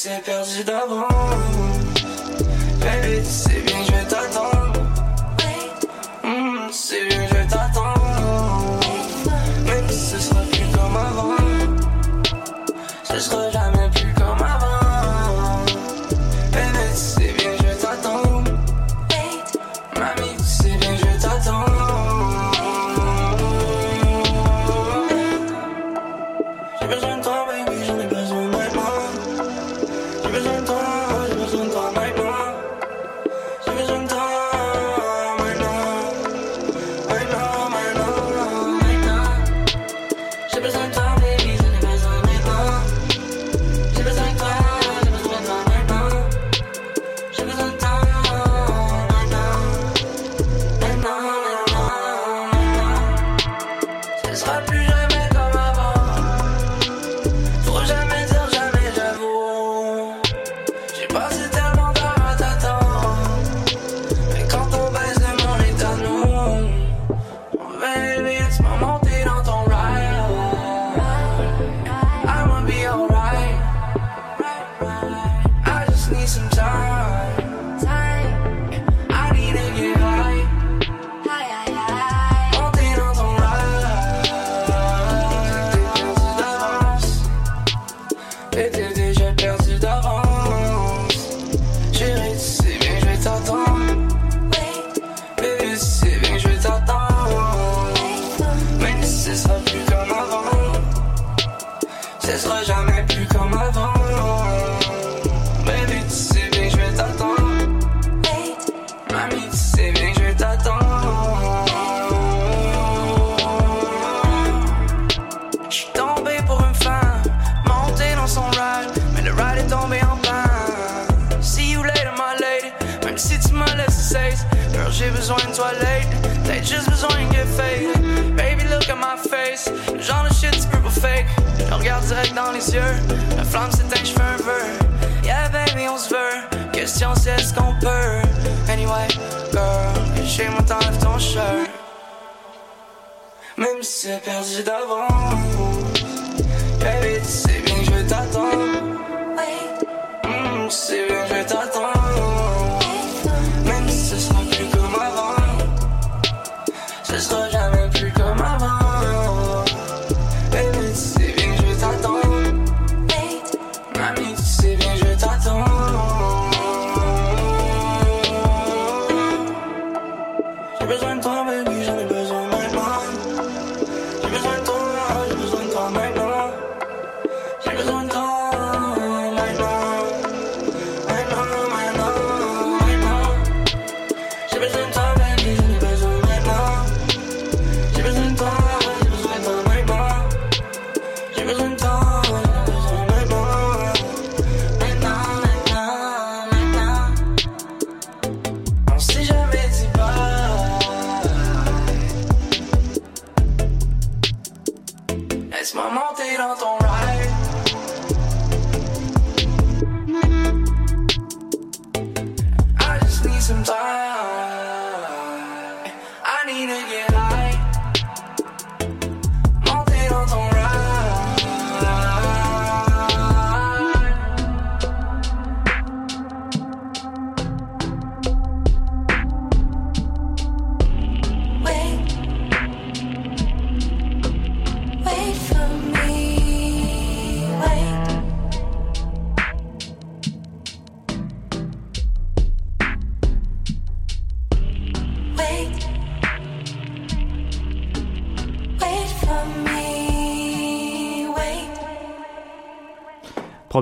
C'est 0.06 0.22
perdu 0.22 0.64
d'avance. 0.64 1.43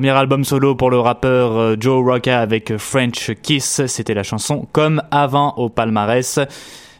Premier 0.02 0.18
album 0.18 0.42
solo 0.42 0.74
pour 0.74 0.90
le 0.90 0.98
rappeur 0.98 1.56
euh, 1.56 1.76
Joe 1.78 2.04
Rocca 2.04 2.40
avec 2.40 2.76
French 2.76 3.30
Kiss, 3.40 3.86
c'était 3.86 4.14
la 4.14 4.24
chanson 4.24 4.66
Comme 4.72 5.00
avant 5.12 5.54
au 5.58 5.68
palmarès. 5.68 6.40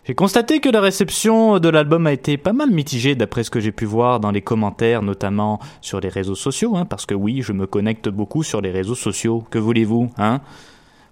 J'ai 0.06 0.14
constaté 0.14 0.60
que 0.60 0.68
la 0.68 0.80
réception 0.80 1.58
de 1.58 1.68
l'album 1.68 2.06
a 2.06 2.12
été 2.12 2.36
pas 2.36 2.52
mal 2.52 2.70
mitigée 2.70 3.16
d'après 3.16 3.42
ce 3.42 3.50
que 3.50 3.58
j'ai 3.58 3.72
pu 3.72 3.86
voir 3.86 4.20
dans 4.20 4.30
les 4.30 4.40
commentaires, 4.40 5.02
notamment 5.02 5.58
sur 5.80 5.98
les 5.98 6.10
réseaux 6.10 6.36
sociaux, 6.36 6.76
hein, 6.76 6.84
parce 6.84 7.04
que 7.04 7.14
oui, 7.14 7.42
je 7.42 7.52
me 7.52 7.66
connecte 7.66 8.08
beaucoup 8.08 8.44
sur 8.44 8.60
les 8.60 8.70
réseaux 8.70 8.94
sociaux. 8.94 9.42
Que 9.50 9.58
voulez-vous, 9.58 10.08
hein? 10.16 10.40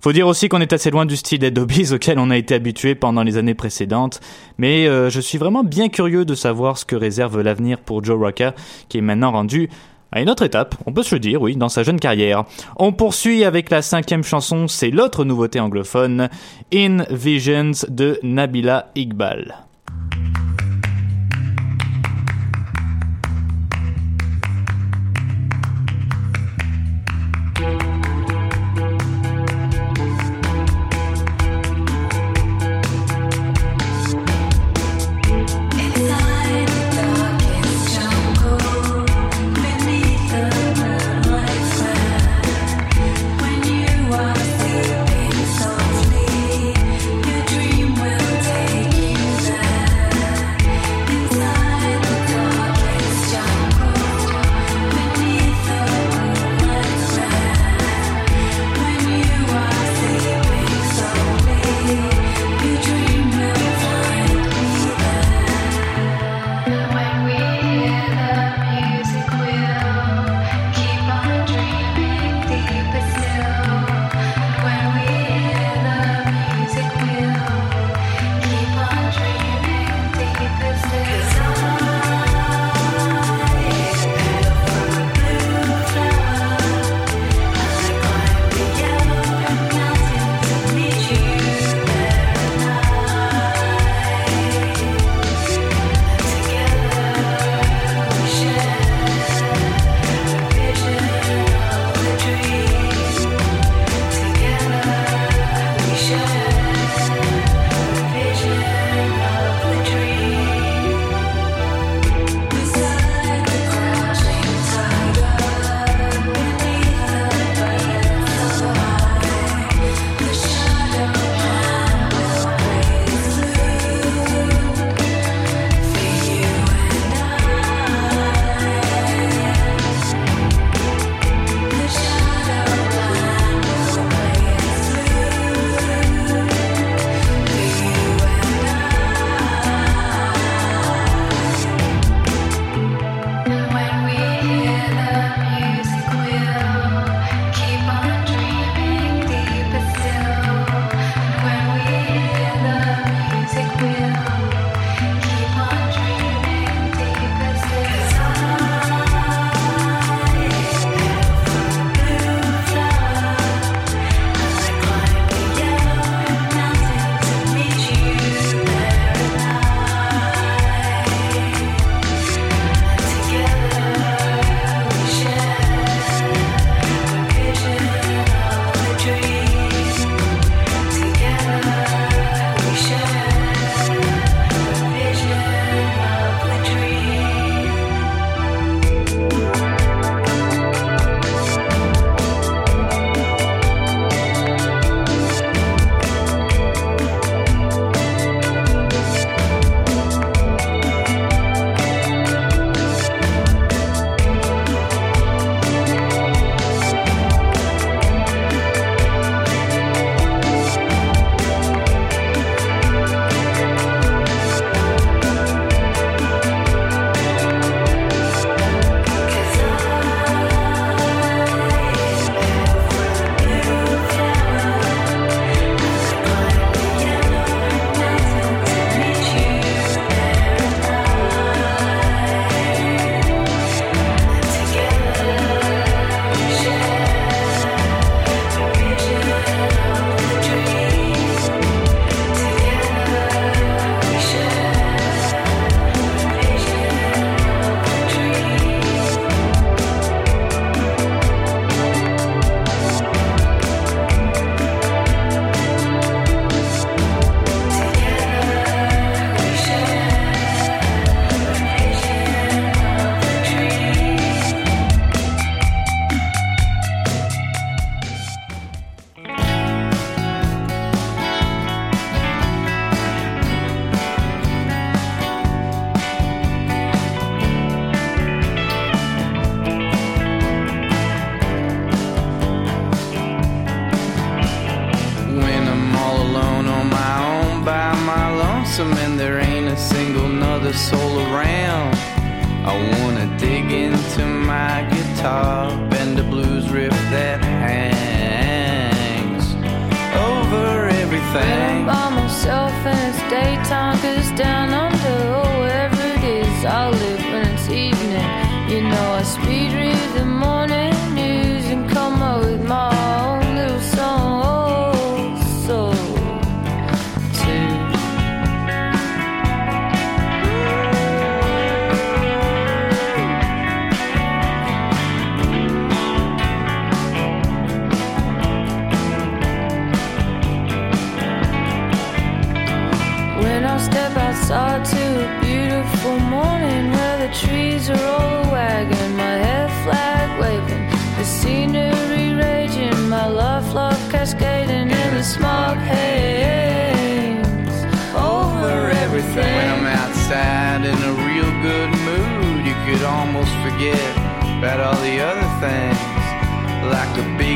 Faut 0.03 0.13
dire 0.13 0.29
aussi 0.29 0.49
qu'on 0.49 0.61
est 0.61 0.73
assez 0.73 0.91
loin 0.91 1.05
du 1.05 1.15
style 1.17 1.41
Dead 1.41 1.59
Obies 1.59 1.93
auquel 1.93 2.19
on 2.19 2.31
a 2.31 2.37
été 2.37 2.55
habitué 2.55 2.95
pendant 2.95 3.23
les 3.23 3.37
années 3.37 3.55
précédentes, 3.55 4.21
mais 4.57 4.87
euh, 4.87 5.11
je 5.11 5.21
suis 5.21 5.37
vraiment 5.39 5.63
bien 5.63 5.89
curieux 5.89 6.25
de 6.25 6.35
savoir 6.35 6.79
ce 6.79 6.87
que 6.87 6.95
réserve 6.95 7.41
l'avenir 7.43 7.81
pour 7.81 8.03
Joe 8.03 8.19
Rocca, 8.19 8.55
qui 8.89 8.99
est 8.99 9.03
maintenant 9.03 9.33
rendu 9.33 9.69
à 10.13 10.21
une 10.21 10.31
autre 10.31 10.43
étape, 10.43 10.75
on 10.87 10.93
peut 10.93 11.03
se 11.03 11.15
le 11.15 11.21
dire, 11.21 11.41
oui, 11.41 11.57
dans 11.57 11.69
sa 11.69 11.83
jeune 11.83 12.01
carrière. 12.01 12.45
On 12.77 12.93
poursuit 12.93 13.45
avec 13.45 13.71
la 13.71 13.83
cinquième 13.83 14.25
chanson, 14.25 14.69
c'est 14.69 14.91
l'autre 14.91 15.25
nouveauté 15.25 15.61
anglophone, 15.61 16.29
In 16.75 17.05
Visions 17.11 17.73
de 17.89 18.19
Nabila 18.23 18.91
Iqbal. 18.97 19.70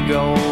go 0.07 0.43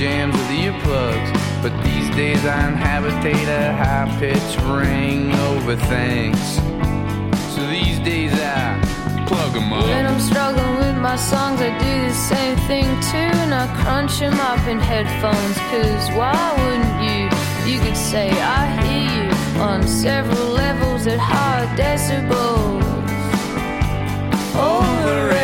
jams 0.00 0.34
with 0.34 0.48
earplugs. 0.48 1.30
But 1.60 1.72
these 1.84 2.08
days 2.16 2.42
I 2.46 2.70
inhabitate 2.70 3.48
a 3.48 3.76
high 3.76 4.08
pitched 4.18 4.58
ring 4.62 5.30
over 5.52 5.76
things. 5.76 6.40
So 7.54 7.60
these 7.66 7.98
days 7.98 8.32
I 8.32 8.80
plug 9.28 9.52
them 9.52 9.70
up. 9.70 9.84
When 9.84 10.06
I'm 10.06 10.18
struggling 10.18 10.76
with 10.76 10.96
my 10.96 11.16
songs, 11.16 11.60
I 11.60 11.68
do 11.78 11.92
the 12.08 12.14
same 12.14 12.56
thing 12.66 12.88
too. 13.12 13.30
And 13.44 13.52
I 13.52 13.66
crunch 13.82 14.20
them 14.20 14.40
up 14.40 14.66
in 14.66 14.78
headphones, 14.78 15.58
cause 15.68 16.08
why 16.16 16.32
wouldn't 16.60 16.98
you? 17.04 17.22
You 17.70 17.78
could 17.84 17.96
say, 17.96 18.30
I 18.30 18.62
hear 18.80 19.04
you 19.16 19.60
on 19.60 19.86
several 19.86 20.48
levels 20.48 21.06
at 21.08 21.18
high 21.18 21.66
decibels. 21.76 22.80
Over 24.56 25.39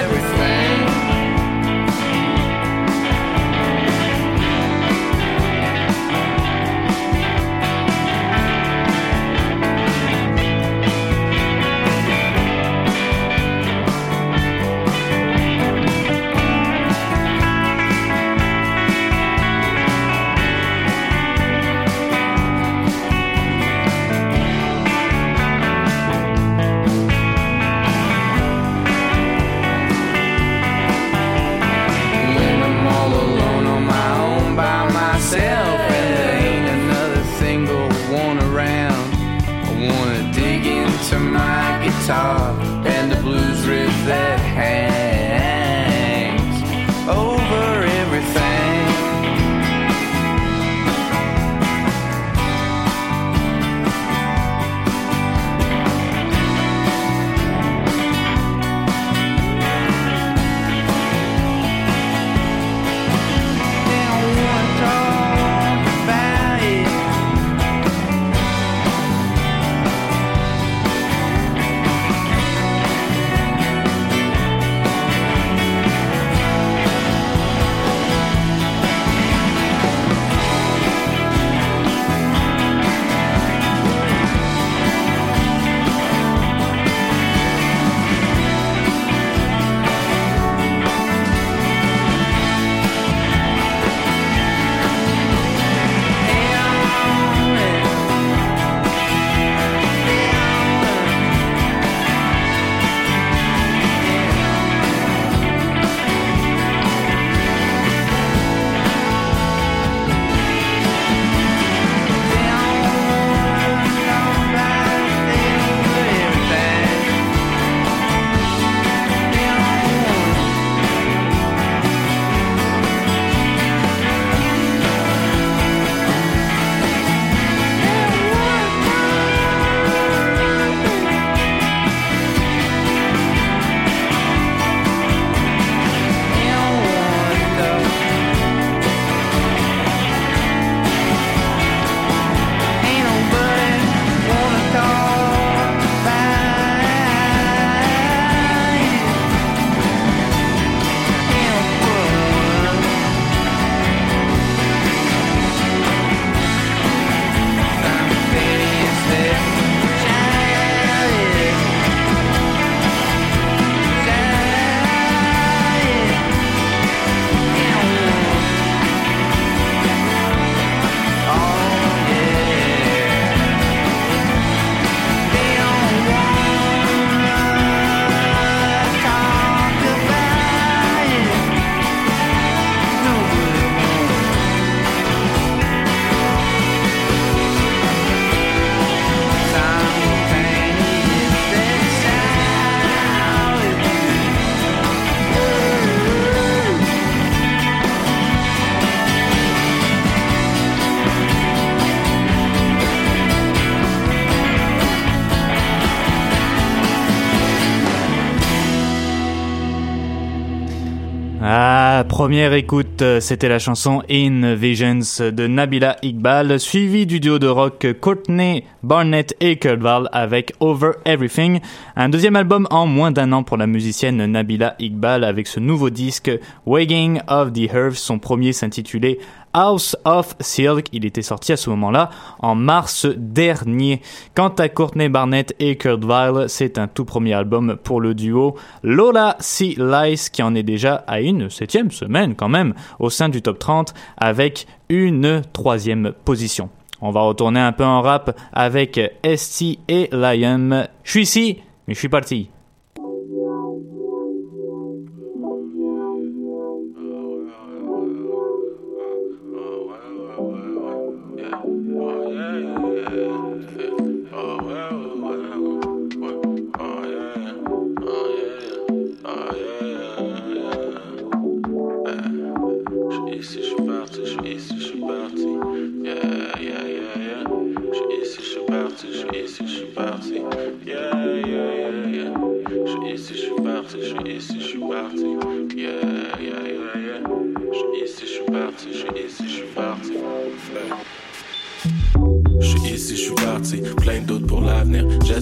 première 212.26 212.54
écoute, 212.54 213.02
euh, 213.02 213.20
c'était 213.20 213.48
la 213.48 213.60
chanson 213.60 214.02
In 214.10 214.56
Visions 214.56 214.98
de 215.20 215.46
Nabila 215.46 215.96
Iqbal, 216.02 216.58
suivi 216.58 217.06
du 217.06 217.20
duo 217.20 217.38
de 217.38 217.46
rock 217.46 217.86
Courtney 218.00 218.64
Barnett 218.82 219.36
et 219.38 219.58
Kurt 219.58 219.78
Val 219.78 220.08
avec 220.10 220.52
Over 220.58 220.90
Everything, 221.04 221.60
un 221.94 222.08
deuxième 222.08 222.34
album 222.34 222.66
en 222.70 222.84
moins 222.88 223.12
d'un 223.12 223.30
an 223.30 223.44
pour 223.44 223.56
la 223.56 223.68
musicienne 223.68 224.26
Nabila 224.26 224.74
Iqbal 224.80 225.22
avec 225.22 225.46
ce 225.46 225.60
nouveau 225.60 225.88
disque 225.88 226.28
Wagging 226.66 227.20
of 227.28 227.52
the 227.52 227.72
Herbs, 227.72 227.94
son 227.94 228.18
premier 228.18 228.52
s'intitulait 228.52 229.18
House 229.56 229.96
of 230.04 230.36
Silk. 230.38 230.88
Il 230.92 231.06
était 231.06 231.22
sorti 231.22 231.52
à 231.52 231.56
ce 231.56 231.70
moment-là 231.70 232.10
en 232.40 232.54
mars 232.54 233.06
dernier. 233.16 234.02
Quant 234.34 234.50
à 234.50 234.68
Courtney 234.68 235.08
Barnett 235.08 235.56
et 235.58 235.76
Kurt 235.76 236.04
Vile, 236.04 236.44
c'est 236.48 236.76
un 236.76 236.88
tout 236.88 237.06
premier 237.06 237.32
album 237.32 237.76
pour 237.82 238.02
le 238.02 238.14
duo 238.14 238.56
Lola 238.82 239.36
C. 239.40 239.74
Lice 239.78 240.28
qui 240.28 240.42
en 240.42 240.54
est 240.54 240.62
déjà 240.62 240.96
à 241.06 241.20
une 241.20 241.48
septième 241.48 241.90
semaine 241.90 242.34
quand 242.34 242.50
même 242.50 242.74
au 242.98 243.08
sein 243.08 243.30
du 243.30 243.40
top 243.40 243.58
30 243.58 243.94
avec 244.18 244.66
une 244.90 245.40
troisième 245.54 246.12
position. 246.26 246.68
On 247.00 247.10
va 247.10 247.22
retourner 247.22 247.60
un 247.60 247.72
peu 247.72 247.84
en 247.84 248.02
rap 248.02 248.38
avec 248.52 249.00
ST 249.24 249.78
et 249.88 250.10
Lion. 250.12 250.86
Je 251.02 251.10
suis 251.10 251.22
ici, 251.22 251.58
mais 251.88 251.94
je 251.94 251.98
suis 251.98 252.08
parti. 252.10 252.50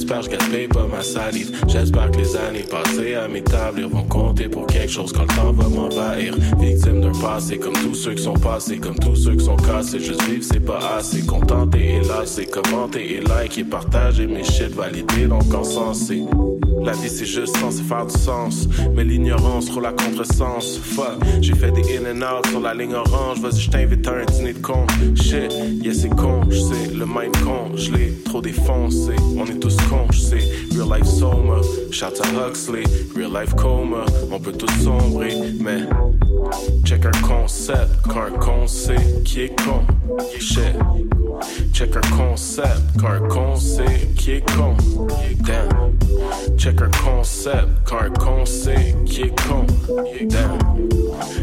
J'espère 0.07 0.21
que 0.21 0.25
je 0.25 0.31
gaspille 0.37 0.69
pas 0.69 0.87
ma 0.87 1.03
salive. 1.03 1.51
J'espère 1.67 2.11
que 2.11 2.19
les 2.19 2.37
années 2.37 2.67
passées 2.71 3.15
à 3.15 3.27
mes 3.27 3.41
tables 3.41 3.85
vont 3.85 4.03
compter 4.03 4.51
pour 4.51 4.67
quelque 4.67 4.93
chose 4.93 5.15
quand 5.15 5.23
le 5.23 5.29
temps 5.29 5.53
va 5.53 5.67
m'envahir. 5.67 6.35
Victime 6.61 7.01
d'un 7.01 7.19
passé, 7.19 7.57
comme 7.57 7.73
tous 7.73 7.95
ceux 7.95 8.13
qui 8.13 8.23
sont 8.23 8.35
passés, 8.35 8.77
comme 8.77 8.99
tous 8.99 9.17
ceux 9.17 9.35
qui 9.35 9.47
sont 9.47 9.57
cassés. 9.57 10.01
Juste 10.01 10.23
vivre, 10.25 10.45
c'est 10.45 10.61
pas 10.61 10.99
assez. 10.99 11.25
Contenté 11.25 11.95
et 11.95 12.01
lassé, 12.03 12.45
commenter 12.45 13.15
et 13.15 13.21
like 13.23 13.57
et 13.57 13.65
partager 13.65 14.27
mes 14.27 14.45
shit 14.45 14.75
validés, 14.75 15.27
donc 15.27 15.55
encensé. 15.55 16.23
La 16.85 16.93
vie 16.93 17.09
c'est 17.09 17.25
juste 17.25 17.57
censé 17.57 17.83
faire 17.83 18.05
du 18.07 18.19
sens. 18.19 18.69
Mais 18.95 19.05
l'ignorance 19.05 19.67
trop 19.67 19.81
la 19.81 19.93
contresens. 19.93 20.79
Fuck, 20.79 21.19
j'ai 21.41 21.55
fait 21.55 21.71
des 21.71 21.97
in 21.97 22.05
and 22.05 22.23
out 22.23 22.47
sur 22.49 22.61
la 22.61 22.75
ligne 22.75 22.95
orange. 22.95 23.41
Vas-y 23.41 23.61
je 23.61 23.71
t'invite 23.71 24.07
à 24.07 24.13
un 24.13 24.25
dîner 24.27 24.53
de 24.53 24.59
con. 24.59 24.87
Shit, 25.15 25.53
yeah 25.83 25.95
c'est 25.95 26.11
con, 26.11 26.43
j'sais 26.51 26.93
Le 26.95 27.07
mind 27.07 27.37
con, 27.43 27.75
j'l'ai 27.75 28.13
trop 28.25 28.43
défoncé 28.43 29.13
On 29.37 29.47
est 29.47 29.59
tous 29.59 29.77
cons, 29.89 30.07
j'sais 30.11 30.45
Real 30.77 30.99
life 30.99 31.07
soma, 31.07 31.61
shout 31.91 32.07
à 32.23 32.49
Huxley. 32.49 32.85
Real 33.17 33.33
life 33.33 33.55
coma, 33.55 34.05
on 34.31 34.39
peut 34.39 34.53
tous 34.53 34.71
sombrer. 34.83 35.35
Mais 35.61 35.89
Check 36.85 37.07
un 37.07 37.27
concept, 37.27 38.03
quand 38.03 38.23
un 38.23 38.39
con 38.39 38.67
sait 38.67 39.23
qui 39.25 39.43
est 39.43 39.63
con. 39.63 39.81
Shit 40.39 40.77
Check 41.73 41.97
un 41.97 42.17
concept, 42.17 42.81
quand 43.01 43.11
un 43.11 43.29
con 43.29 43.57
sait 43.57 44.09
qui 44.17 44.33
est 44.33 44.53
con. 44.53 44.77
Damn. 45.41 45.97
Check 46.57 46.81
un 46.81 46.91
concept, 47.05 47.69
quand 47.85 48.03
un 48.03 48.11
con 48.11 48.47
sait 48.47 48.95
qui 49.07 49.23
est 49.23 49.41
con. 49.43 49.67
Damn. 50.29 50.59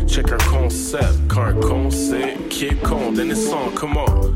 Check 0.07 0.31
un 0.31 0.37
concept, 0.49 1.19
quand 1.27 1.43
un 1.43 1.53
con 1.59 1.89
sait 1.89 2.37
qui 2.49 2.65
est 2.65 2.81
con. 2.83 3.13
Then 3.13 3.31
it's 3.31 3.51
on, 3.51 3.71
come 3.75 3.97
on. 3.97 4.33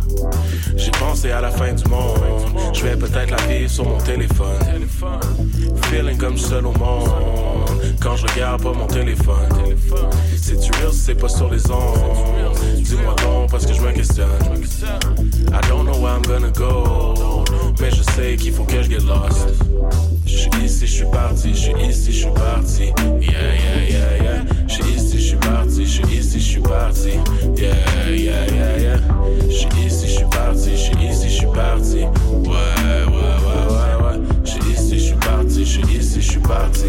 J'ai 0.76 0.92
pensé 0.92 1.32
à 1.32 1.42
la 1.42 1.52
fin 1.52 1.74
du 1.74 1.84
monde. 1.90 2.20
Je 2.74 2.84
vais 2.84 2.96
peut-être 2.96 3.32
la 3.32 3.42
vivre 3.48 3.70
sur 3.70 3.86
mon 3.86 3.98
téléphone. 4.00 4.88
Feeling 5.84 6.18
comme 6.18 6.38
seul 6.38 6.66
au 6.66 6.74
monde 6.74 7.55
Quand 8.06 8.16
je 8.18 8.28
regarde 8.28 8.62
pas 8.62 8.72
mon 8.72 8.86
téléphone. 8.86 9.50
C'est 10.40 10.60
tu 10.60 10.72
real, 10.74 10.94
c'est 10.94 11.16
pas 11.16 11.28
sur 11.28 11.50
les 11.50 11.72
ondes. 11.72 12.54
Dis-moi 12.76 13.16
donc 13.24 13.50
parce 13.50 13.66
que 13.66 13.74
je 13.74 13.82
me 13.82 13.92
questionne. 13.94 14.30
I 15.52 15.68
don't 15.68 15.86
know 15.86 15.98
where 15.98 16.16
I'm 16.16 16.22
gonna 16.22 16.52
go. 16.52 17.44
Mais 17.82 17.90
je 17.90 18.04
sais 18.04 18.36
qu'il 18.36 18.54
faut 18.54 18.64
que 18.64 18.84
je 18.84 18.90
get 18.92 19.00
lost. 19.00 19.48
Je 20.24 20.38
suis 20.38 20.52
ici, 20.64 20.86
je 20.86 20.94
suis 20.94 21.06
parti, 21.06 21.50
je 21.50 21.60
suis 21.60 21.74
ici, 21.90 22.12
je 22.12 22.18
suis 22.20 22.32
parti. 22.32 22.84
Yeah, 22.84 23.56
yeah, 23.56 23.90
yeah, 23.90 24.24
yeah. 24.24 24.44
Je 24.68 24.74
suis 24.74 24.84
ici, 24.94 25.18
je 25.18 25.28
suis 25.30 25.38
parti, 25.38 25.86
je 25.86 25.90
suis 25.90 26.16
ici, 26.16 26.40
je 26.40 26.46
suis 26.46 26.62
parti. 26.62 27.10
Yeah, 27.58 27.74
yeah, 28.08 28.46
yeah, 28.54 28.78
yeah. 28.78 29.00
Je 29.50 29.52
suis 29.52 29.68
ici, 29.84 30.08
je 30.08 30.14
suis 30.14 30.26
parti, 30.26 30.70
je 30.74 30.76
suis 30.76 31.08
ici, 31.10 31.28
je 31.28 31.38
suis 31.38 31.48
parti. 31.48 32.04
Ouais, 32.04 32.54
ouais, 32.54 33.10
ouais, 33.10 33.74
ouais, 33.74 33.95
je 35.66 35.72
suis 35.72 35.98
ici, 35.98 36.22
je 36.22 36.32
suis 36.32 36.40
parti. 36.40 36.86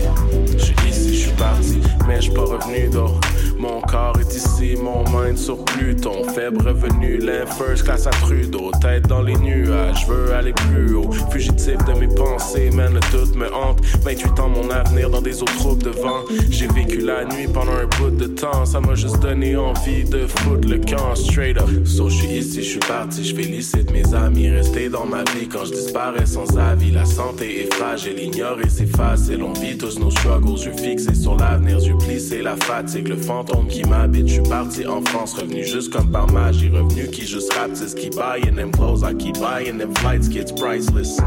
Je 0.52 0.58
suis 0.58 0.88
ici, 0.88 1.14
je 1.14 1.20
suis 1.20 1.32
parti. 1.32 1.80
Mais 2.06 2.20
je 2.20 2.30
pas 2.30 2.42
revenu 2.42 2.88
d'eau 2.88 3.10
Mon 3.58 3.80
corps 3.80 4.16
est 4.20 4.34
ici, 4.34 4.76
mon 4.80 5.02
mind 5.04 5.38
sur 5.38 5.64
Pluton. 5.64 6.24
Faible 6.34 6.68
revenu, 6.68 7.16
l'air 7.16 7.48
first 7.54 7.84
class 7.84 8.06
à 8.06 8.10
Trudeau. 8.10 8.70
Tête 8.80 9.08
dans 9.08 9.22
les 9.22 9.36
nuages, 9.36 10.02
je 10.06 10.12
veux 10.12 10.34
aller 10.34 10.52
plus 10.52 10.94
haut. 10.94 11.10
Fugitif 11.30 11.78
de 11.86 11.92
mes 11.98 12.14
pensées, 12.14 12.70
man, 12.70 12.92
le 12.92 13.00
doute 13.10 13.34
me 13.34 13.52
hante 13.52 13.80
28 14.02 14.40
ans, 14.40 14.48
mon 14.50 14.70
avenir 14.70 15.10
dans 15.10 15.22
des 15.22 15.42
eaux 15.42 15.52
troupes 15.58 15.82
de 15.82 15.90
vent. 15.90 16.24
J'ai 16.50 16.68
vécu 16.68 16.98
la 16.98 17.24
nuit 17.24 17.48
pendant 17.52 17.72
un 17.72 17.86
bout 17.98 18.10
de 18.10 18.26
temps. 18.26 18.66
Ça 18.66 18.80
m'a 18.80 18.94
juste 18.94 19.20
donné 19.20 19.56
envie 19.56 20.04
de 20.04 20.26
foutre 20.26 20.68
le 20.68 20.78
camp 20.78 21.14
straight 21.14 21.56
up. 21.56 21.68
So 21.86 22.10
je 22.10 22.16
suis 22.16 22.28
ici, 22.28 22.62
je 22.62 22.68
suis 22.70 22.78
parti, 22.80 23.24
je 23.24 23.34
félicite 23.34 23.90
mes 23.90 24.14
amis 24.14 24.50
Rester 24.50 24.90
dans 24.90 25.06
ma 25.06 25.24
vie. 25.34 25.48
Quand 25.50 25.64
je 25.64 25.72
disparais 25.72 26.26
sans 26.26 26.58
avis 26.58 26.90
La 26.90 27.06
santé 27.06 27.62
est 27.62 27.74
fragile, 27.74 28.18
ignorer 28.66 28.70
c'est 28.70 28.96
facile 28.96 29.42
On 29.42 29.52
vit 29.52 29.76
tous 29.76 29.98
nos 29.98 30.10
struggles, 30.10 30.58
yeux 30.58 30.72
fixés 30.76 31.14
sur 31.14 31.36
l'avenir 31.36 31.78
Yeux 31.78 31.96
plissés, 31.98 32.42
la 32.42 32.56
fatigue, 32.56 33.08
le 33.08 33.16
fantôme 33.16 33.68
qui 33.68 33.84
m'habite. 33.84 34.28
Je 34.28 34.34
suis 34.34 34.42
parti 34.42 34.86
en 34.86 35.02
France, 35.02 35.34
revenu 35.34 35.64
juste 35.64 35.92
comme 35.92 36.10
par 36.10 36.30
magie 36.30 36.68
Revenu 36.68 37.08
qui 37.08 37.26
juste 37.26 37.52
rapetisse, 37.54 37.94
qui 37.94 38.10
buying 38.10 38.56
them 38.56 38.70
clothes 38.70 39.02
I 39.02 39.14
keep 39.14 39.38
buying 39.38 39.78
them 39.78 39.94
flights, 39.96 40.28
kids 40.28 40.52
priceless. 40.52 41.20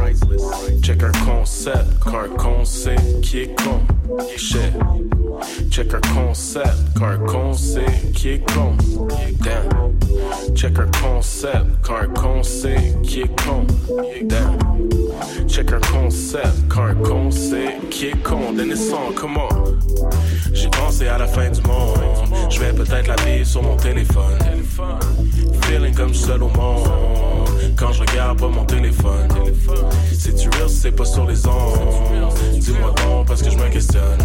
Check 0.82 1.04
un 1.04 1.12
concept, 1.26 2.00
quand 2.00 2.20
un 2.20 2.30
con 2.38 2.66
sait 2.66 2.96
qui 3.22 3.40
est 3.40 3.56
con 3.62 3.82
Shit 4.38 4.74
Check 5.70 5.94
un 5.94 6.02
concept, 6.14 6.76
quand 6.98 7.08
un 7.08 7.18
con 7.20 7.54
sait 7.54 7.86
qui 8.14 8.30
est 8.30 8.54
con. 8.54 8.76
Check 10.56 10.80
un 10.80 10.88
concept, 11.02 11.66
quand 11.82 11.96
un 11.96 12.08
con 12.08 12.44
sait 12.44 12.94
qui 13.04 13.22
est 13.22 13.42
con. 13.44 13.66
Check 15.48 15.72
un 15.72 15.80
concept, 15.80 16.68
quand 16.68 16.84
un 16.84 16.96
con 16.96 17.32
sait 17.32 17.78
qui 17.90 18.08
est 18.08 18.24
con. 18.24 18.56
Come 19.16 19.38
on 19.38 19.78
J'ai 20.54 20.70
pensé 20.70 21.08
à 21.08 21.18
la 21.18 21.28
fin 21.28 21.50
du 21.50 21.62
monde. 21.62 22.00
Je 22.50 22.60
vais 22.60 22.74
peut-être 22.74 23.08
la 23.08 23.16
vivre 23.24 23.46
sur 23.46 23.64
mon 23.64 23.76
téléphone. 23.78 24.38
Feeling 25.64 25.94
comme 25.94 26.14
seul 26.14 26.44
au 26.44 26.50
monde. 26.50 26.90
Quand 27.78 27.92
je 27.92 28.02
regarde 28.02 28.40
pas 28.40 28.48
mon 28.48 28.66
téléphone. 28.66 29.28
C'est 30.14 30.36
tu 30.36 30.50
real, 30.50 30.70
c'est 30.70 30.92
pas 30.92 31.06
sur 31.06 31.26
les 31.26 31.46
ondes 31.48 32.29
Parce 33.28 33.42
que 33.42 33.50
je 33.50 33.58
me 33.58 33.70
questionne 33.70 34.20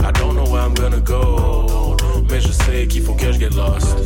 I 0.00 0.10
don't 0.12 0.34
know 0.34 0.44
where 0.50 0.62
I'm 0.62 0.74
gonna 0.74 1.00
go 1.00 1.96
Mais 2.30 2.40
je 2.40 2.50
sais 2.50 2.86
qu'il 2.88 3.02
faut 3.02 3.14
que 3.14 3.32
je 3.32 3.38
get 3.38 3.50
lost 3.54 3.96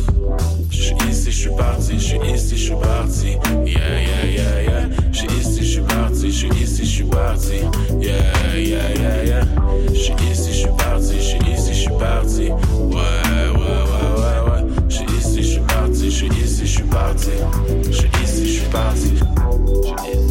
Je 0.69 0.81
suis 0.83 0.95
ici, 1.09 1.31
je 1.31 1.37
suis 1.37 1.49
parti, 1.57 1.93
je 1.93 2.03
suis 2.03 2.19
ici, 2.31 2.57
je 2.57 2.63
suis 2.63 2.75
parti 2.75 3.37
Yeah, 3.65 4.01
yeah, 4.01 4.25
yeah, 4.25 4.61
yeah 4.63 4.89
Je 5.11 5.17
suis 5.17 5.27
ici, 5.39 5.59
je 5.63 5.71
suis 5.71 5.81
parti, 5.81 6.31
je 6.31 6.37
suis 6.37 6.49
ici, 6.61 6.83
je 6.85 6.89
suis 6.89 7.03
parti 7.05 7.55
Yeah, 7.99 8.55
yeah, 8.55 8.93
yeah, 8.95 9.23
yeah 9.25 9.45
Je 9.89 9.95
suis 9.95 10.13
ici, 10.31 10.51
je 10.51 10.57
suis 10.57 10.69
parti, 10.77 11.15
je 11.17 11.21
suis 11.21 11.51
ici, 11.51 11.73
je 11.73 11.79
suis 11.79 11.97
parti 11.97 12.49
Ouais, 12.49 12.97
ouais, 12.97 13.51
ouais, 13.53 14.07
ouais, 14.17 14.51
ouais 14.51 14.63
Je 14.89 14.95
suis 14.95 15.05
ici, 15.17 15.43
je 15.43 15.47
suis 15.47 15.61
parti, 15.61 16.11
je 16.11 16.15
suis 16.15 16.27
ici, 16.27 16.65
je 16.65 16.71
suis 16.71 16.83
parti 16.83 17.29
Je 17.87 17.91
suis 17.91 18.09
ici, 18.23 18.47
je 18.47 18.59
suis 18.59 18.69
parti 18.69 19.13
Je 19.15 19.87
suis 19.87 20.19
ici, 20.19 20.26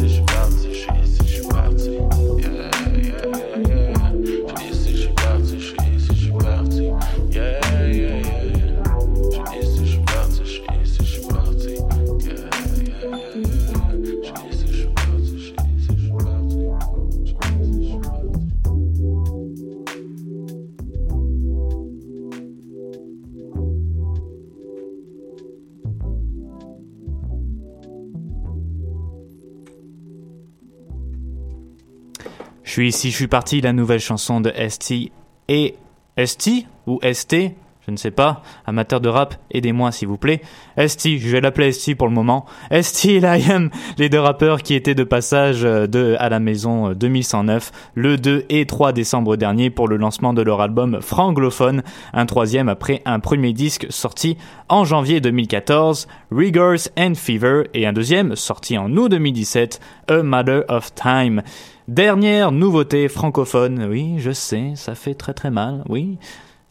suis 32.76 32.88
ici, 32.88 33.10
je 33.10 33.16
suis 33.16 33.26
parti, 33.26 33.62
la 33.62 33.72
nouvelle 33.72 34.00
chanson 34.00 34.42
de 34.42 34.52
ST 34.68 35.10
et 35.48 35.76
ST 36.22 36.66
ou 36.86 37.00
ST 37.10 37.52
je 37.86 37.92
ne 37.92 37.96
sais 37.96 38.10
pas, 38.10 38.42
amateur 38.66 39.00
de 39.00 39.08
rap, 39.08 39.36
aidez-moi 39.52 39.92
s'il 39.92 40.08
vous 40.08 40.16
plaît. 40.16 40.42
ST, 40.76 41.18
je 41.18 41.28
vais 41.28 41.40
l'appeler 41.40 41.70
ST 41.72 41.94
pour 41.94 42.08
le 42.08 42.12
moment. 42.12 42.44
ST 42.70 43.06
et 43.06 43.20
Liam, 43.20 43.70
les 43.96 44.08
deux 44.08 44.18
rappeurs 44.18 44.62
qui 44.62 44.74
étaient 44.74 44.94
de 44.94 45.04
passage 45.04 45.60
euh, 45.64 46.16
à 46.18 46.28
la 46.28 46.40
maison 46.40 46.90
euh, 46.90 46.94
2109 46.94 47.70
le 47.94 48.16
2 48.16 48.46
et 48.48 48.66
3 48.66 48.92
décembre 48.92 49.36
dernier 49.36 49.70
pour 49.70 49.86
le 49.86 49.96
lancement 49.96 50.32
de 50.32 50.42
leur 50.42 50.60
album 50.60 51.00
Franglophone, 51.00 51.82
un 52.12 52.26
troisième 52.26 52.68
après 52.68 53.02
un 53.04 53.20
premier 53.20 53.52
disque 53.52 53.86
sorti 53.90 54.36
en 54.68 54.84
janvier 54.84 55.20
2014, 55.20 56.08
Rigors 56.32 56.88
and 56.98 57.14
Fever, 57.14 57.64
et 57.72 57.86
un 57.86 57.92
deuxième 57.92 58.34
sorti 58.34 58.76
en 58.78 58.90
août 58.96 59.10
2017, 59.10 59.80
A 60.08 60.22
Matter 60.22 60.62
of 60.68 60.92
Time. 60.94 61.42
Dernière 61.88 62.50
nouveauté 62.50 63.08
francophone, 63.08 63.86
oui, 63.88 64.14
je 64.18 64.32
sais, 64.32 64.72
ça 64.74 64.96
fait 64.96 65.14
très 65.14 65.34
très 65.34 65.52
mal, 65.52 65.84
oui. 65.88 66.18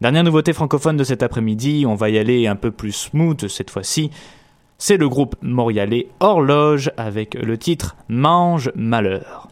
Dernière 0.05 0.23
nouveauté 0.23 0.53
francophone 0.53 0.97
de 0.97 1.03
cet 1.03 1.23
après-midi, 1.23 1.83
on 1.87 1.95
va 1.95 2.11
y 2.11 2.19
aller 2.19 2.45
un 2.45 2.55
peu 2.55 2.69
plus 2.69 2.91
smooth 2.91 3.47
cette 3.47 3.71
fois-ci. 3.71 4.11
C'est 4.77 4.97
le 4.97 5.09
groupe 5.09 5.35
montréalais 5.41 6.09
Horloge 6.19 6.91
avec 6.95 7.33
le 7.33 7.57
titre 7.57 7.95
Mange 8.07 8.71
Malheur. 8.75 9.47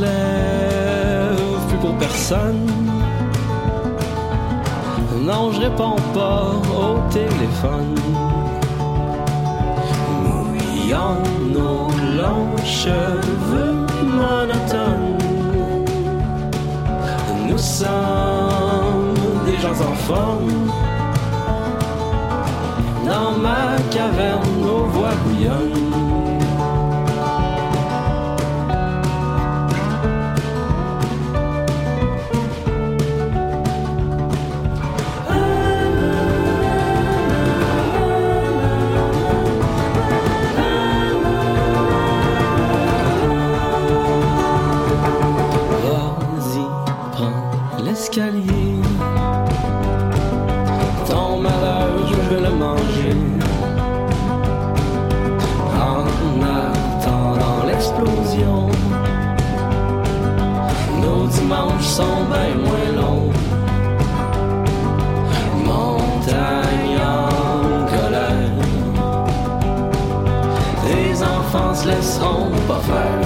Lève 0.00 1.66
plus 1.68 1.78
pour 1.78 1.94
personne. 1.96 2.66
Non, 5.22 5.52
je 5.52 5.60
réponds 5.60 5.96
pas 6.14 6.44
au 6.82 6.98
téléphone. 7.10 7.94
Mouillons 10.24 11.22
nos 11.56 11.88
longs 12.20 12.56
cheveux 12.64 13.86
monotones. 14.18 15.18
Nous 17.48 17.58
sommes 17.58 19.14
des 19.46 19.58
gens 19.62 19.78
en 19.90 19.94
forme. 20.08 20.70
Dans 23.06 23.32
ma 23.38 23.76
caverne, 23.90 24.48
nos 24.62 24.84
voix 24.84 25.14
bouillonnent. 25.24 26.09
fire. 72.90 73.19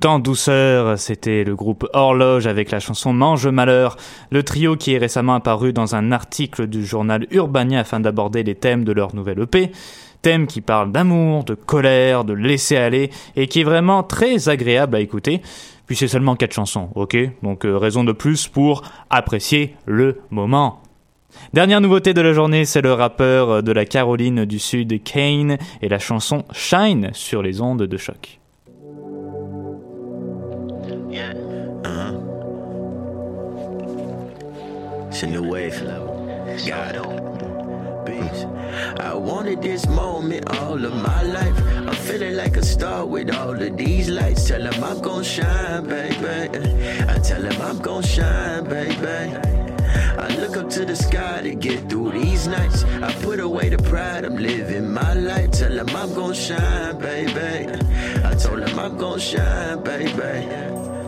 Tout 0.00 0.18
douceur. 0.18 0.98
C'était 0.98 1.44
le 1.44 1.54
groupe 1.54 1.86
Horloge 1.92 2.46
avec 2.46 2.70
la 2.70 2.80
chanson 2.80 3.12
Mange 3.12 3.46
Malheur, 3.46 3.96
le 4.30 4.42
trio 4.42 4.76
qui 4.76 4.94
est 4.94 4.98
récemment 4.98 5.34
apparu 5.34 5.72
dans 5.72 5.94
un 5.94 6.10
article 6.10 6.66
du 6.66 6.86
journal 6.86 7.26
Urbania 7.30 7.80
afin 7.80 8.00
d'aborder 8.00 8.42
les 8.42 8.54
thèmes 8.54 8.84
de 8.84 8.92
leur 8.92 9.14
nouvelle 9.14 9.40
EP. 9.40 9.72
Thème 10.22 10.46
qui 10.46 10.62
parle 10.62 10.90
d'amour, 10.90 11.44
de 11.44 11.54
colère, 11.54 12.24
de 12.24 12.32
laisser 12.32 12.76
aller 12.76 13.10
et 13.36 13.46
qui 13.46 13.60
est 13.60 13.64
vraiment 13.64 14.02
très 14.02 14.48
agréable 14.48 14.96
à 14.96 15.00
écouter. 15.00 15.42
Puis 15.86 15.96
c'est 15.96 16.08
seulement 16.08 16.36
quatre 16.36 16.54
chansons, 16.54 16.88
ok? 16.94 17.16
Donc 17.42 17.64
euh, 17.64 17.76
raison 17.76 18.04
de 18.04 18.12
plus 18.12 18.48
pour 18.48 18.82
apprécier 19.10 19.74
le 19.86 20.20
moment. 20.30 20.80
Dernière 21.52 21.80
nouveauté 21.80 22.14
de 22.14 22.20
la 22.20 22.32
journée, 22.32 22.64
c'est 22.64 22.82
le 22.82 22.92
rappeur 22.92 23.62
de 23.62 23.72
la 23.72 23.84
Caroline 23.84 24.44
du 24.44 24.58
Sud, 24.58 25.02
Kane, 25.02 25.58
et 25.80 25.88
la 25.88 25.98
chanson 25.98 26.44
Shine 26.52 27.10
sur 27.12 27.42
les 27.42 27.60
ondes 27.60 27.82
de 27.82 27.96
choc. 27.96 28.39
Yeah. 31.10 31.32
Uh 31.84 31.94
huh. 31.94 32.12
It's 35.08 35.22
a 35.22 35.26
new 35.26 35.42
wave. 35.42 35.78
Got 36.66 36.94
it. 36.94 37.20
I 39.00 39.14
wanted 39.14 39.60
this 39.62 39.86
moment 39.86 40.48
all 40.58 40.84
of 40.84 40.94
my 40.94 41.22
life. 41.22 41.56
I'm 41.76 41.94
feeling 41.94 42.36
like 42.36 42.56
a 42.56 42.64
star 42.64 43.04
with 43.04 43.34
all 43.34 43.60
of 43.60 43.76
these 43.76 44.08
lights. 44.08 44.46
Tell 44.46 44.62
them 44.62 44.84
I'm 44.84 45.00
gon' 45.00 45.24
shine, 45.24 45.88
baby. 45.88 46.58
I 47.08 47.18
tell 47.18 47.42
them 47.42 47.60
I'm 47.60 47.78
gon' 47.78 48.02
shine, 48.02 48.64
baby. 48.64 49.36
I 50.18 50.28
look 50.36 50.56
up 50.56 50.70
to 50.70 50.84
the 50.84 50.94
sky 50.94 51.42
to 51.42 51.54
get 51.54 51.88
through 51.90 52.12
these 52.12 52.46
nights. 52.46 52.84
I 52.84 53.12
put 53.22 53.40
away 53.40 53.68
the 53.70 53.78
pride, 53.78 54.24
I'm 54.24 54.36
living 54.36 54.92
my 54.92 55.14
life. 55.14 55.50
Tell 55.52 55.74
them 55.74 55.88
I'm 55.90 56.14
gon' 56.14 56.34
shine, 56.34 56.98
baby. 56.98 57.72
I 58.24 58.34
told 58.34 58.60
them 58.62 58.78
I'm 58.78 58.96
gon' 58.96 59.18
shine, 59.18 59.82
baby. 59.82 60.99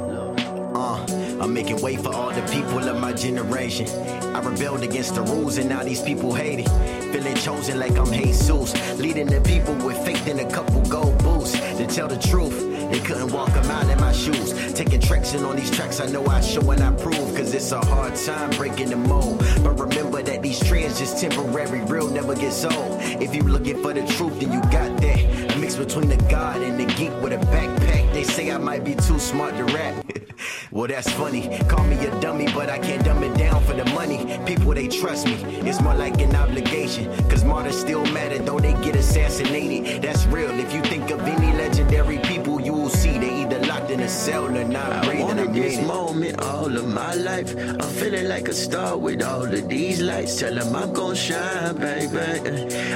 Uh, 0.84 0.96
I'm 1.40 1.54
making 1.54 1.80
way 1.80 1.94
for 1.94 2.12
all 2.12 2.32
the 2.32 2.42
people 2.50 2.80
of 2.88 3.00
my 3.00 3.12
generation. 3.12 3.86
I 4.34 4.40
rebelled 4.40 4.82
against 4.82 5.14
the 5.14 5.22
rules 5.22 5.56
and 5.58 5.68
now 5.68 5.84
these 5.84 6.02
people 6.02 6.34
hate 6.34 6.58
it. 6.58 6.68
Feeling 7.12 7.36
chosen 7.36 7.78
like 7.78 7.96
I'm 7.96 8.12
Jesus. 8.12 8.74
Leading 8.98 9.26
the 9.26 9.40
people 9.42 9.76
with 9.86 9.96
faith 10.04 10.26
in 10.26 10.40
a 10.40 10.50
couple 10.50 10.80
gold 10.86 11.16
boosts. 11.22 11.54
To 11.78 11.86
tell 11.86 12.08
the 12.08 12.18
truth, 12.18 12.56
they 12.92 13.00
couldn't 13.00 13.32
walk 13.32 13.48
a 13.56 13.62
mile 13.62 13.88
in 13.88 13.98
my 13.98 14.12
shoes. 14.12 14.52
Taking 14.74 15.00
traction 15.00 15.44
on 15.44 15.56
these 15.56 15.70
tracks, 15.70 15.98
I 15.98 16.06
know 16.06 16.26
I 16.26 16.42
show 16.42 16.70
and 16.72 16.82
I 16.82 16.92
prove. 16.92 17.34
Cause 17.34 17.54
it's 17.54 17.72
a 17.72 17.80
hard 17.86 18.14
time 18.14 18.50
breaking 18.50 18.90
the 18.90 18.96
mold. 18.96 19.38
But 19.64 19.80
remember 19.80 20.22
that 20.22 20.42
these 20.42 20.60
trends 20.60 20.98
just 20.98 21.18
temporary, 21.18 21.80
real 21.86 22.08
never 22.10 22.34
gets 22.34 22.64
old. 22.66 23.00
If 23.00 23.34
you 23.34 23.44
looking 23.44 23.82
for 23.82 23.94
the 23.94 24.06
truth, 24.06 24.38
then 24.40 24.52
you 24.52 24.60
got 24.70 25.00
that. 25.00 25.56
Mix 25.58 25.76
between 25.76 26.08
the 26.10 26.16
God 26.28 26.60
and 26.60 26.78
the 26.78 26.84
geek 26.94 27.12
with 27.22 27.32
a 27.32 27.38
backpack. 27.46 28.12
They 28.12 28.24
say 28.24 28.50
I 28.50 28.58
might 28.58 28.84
be 28.84 28.94
too 28.94 29.18
smart 29.18 29.56
to 29.56 29.64
rap. 29.64 30.04
well, 30.70 30.86
that's 30.86 31.10
funny. 31.12 31.58
Call 31.68 31.84
me 31.84 31.96
a 32.04 32.20
dummy, 32.20 32.46
but 32.52 32.68
I 32.68 32.78
can't 32.78 33.02
dumb 33.04 33.22
it 33.22 33.34
down 33.38 33.64
for 33.64 33.72
the 33.72 33.86
money. 33.86 34.38
People, 34.44 34.74
they 34.74 34.88
trust 34.88 35.26
me. 35.26 35.34
It's 35.66 35.80
more 35.80 35.94
like 35.94 36.20
an 36.20 36.36
obligation. 36.36 37.06
Cause 37.30 37.42
martyrs 37.42 37.78
still 37.80 38.04
matter, 38.06 38.38
though 38.38 38.60
they 38.60 38.74
get 38.84 38.96
assassinated. 38.96 40.02
That's 40.02 40.26
real. 40.26 40.50
If 40.50 40.74
you 40.74 40.82
think 40.82 41.10
of 41.10 41.20
any 41.20 41.56
legendary 41.56 42.18
people, 42.18 42.51
you 42.72 42.78
will 42.82 42.88
see 42.88 43.18
they 43.18 43.42
either 43.42 43.60
locked 43.66 43.90
in 43.90 44.00
a 44.00 44.08
cell 44.08 44.46
or 44.46 44.64
not 44.64 44.90
I 44.92 45.04
breathing. 45.04 45.26
wanted 45.26 45.48
I 45.50 45.52
this 45.52 45.78
it. 45.78 45.86
moment 45.86 46.40
all 46.40 46.74
of 46.82 46.86
my 46.88 47.14
life. 47.14 47.50
I'm 47.56 47.92
feeling 48.00 48.28
like 48.28 48.48
a 48.48 48.54
star 48.54 48.96
with 48.96 49.22
all 49.22 49.44
of 49.58 49.68
these 49.68 50.00
lights. 50.00 50.38
Tell 50.40 50.54
them 50.54 50.74
I'm 50.74 50.92
gon' 50.92 51.14
shine, 51.14 51.76
baby. 51.76 52.26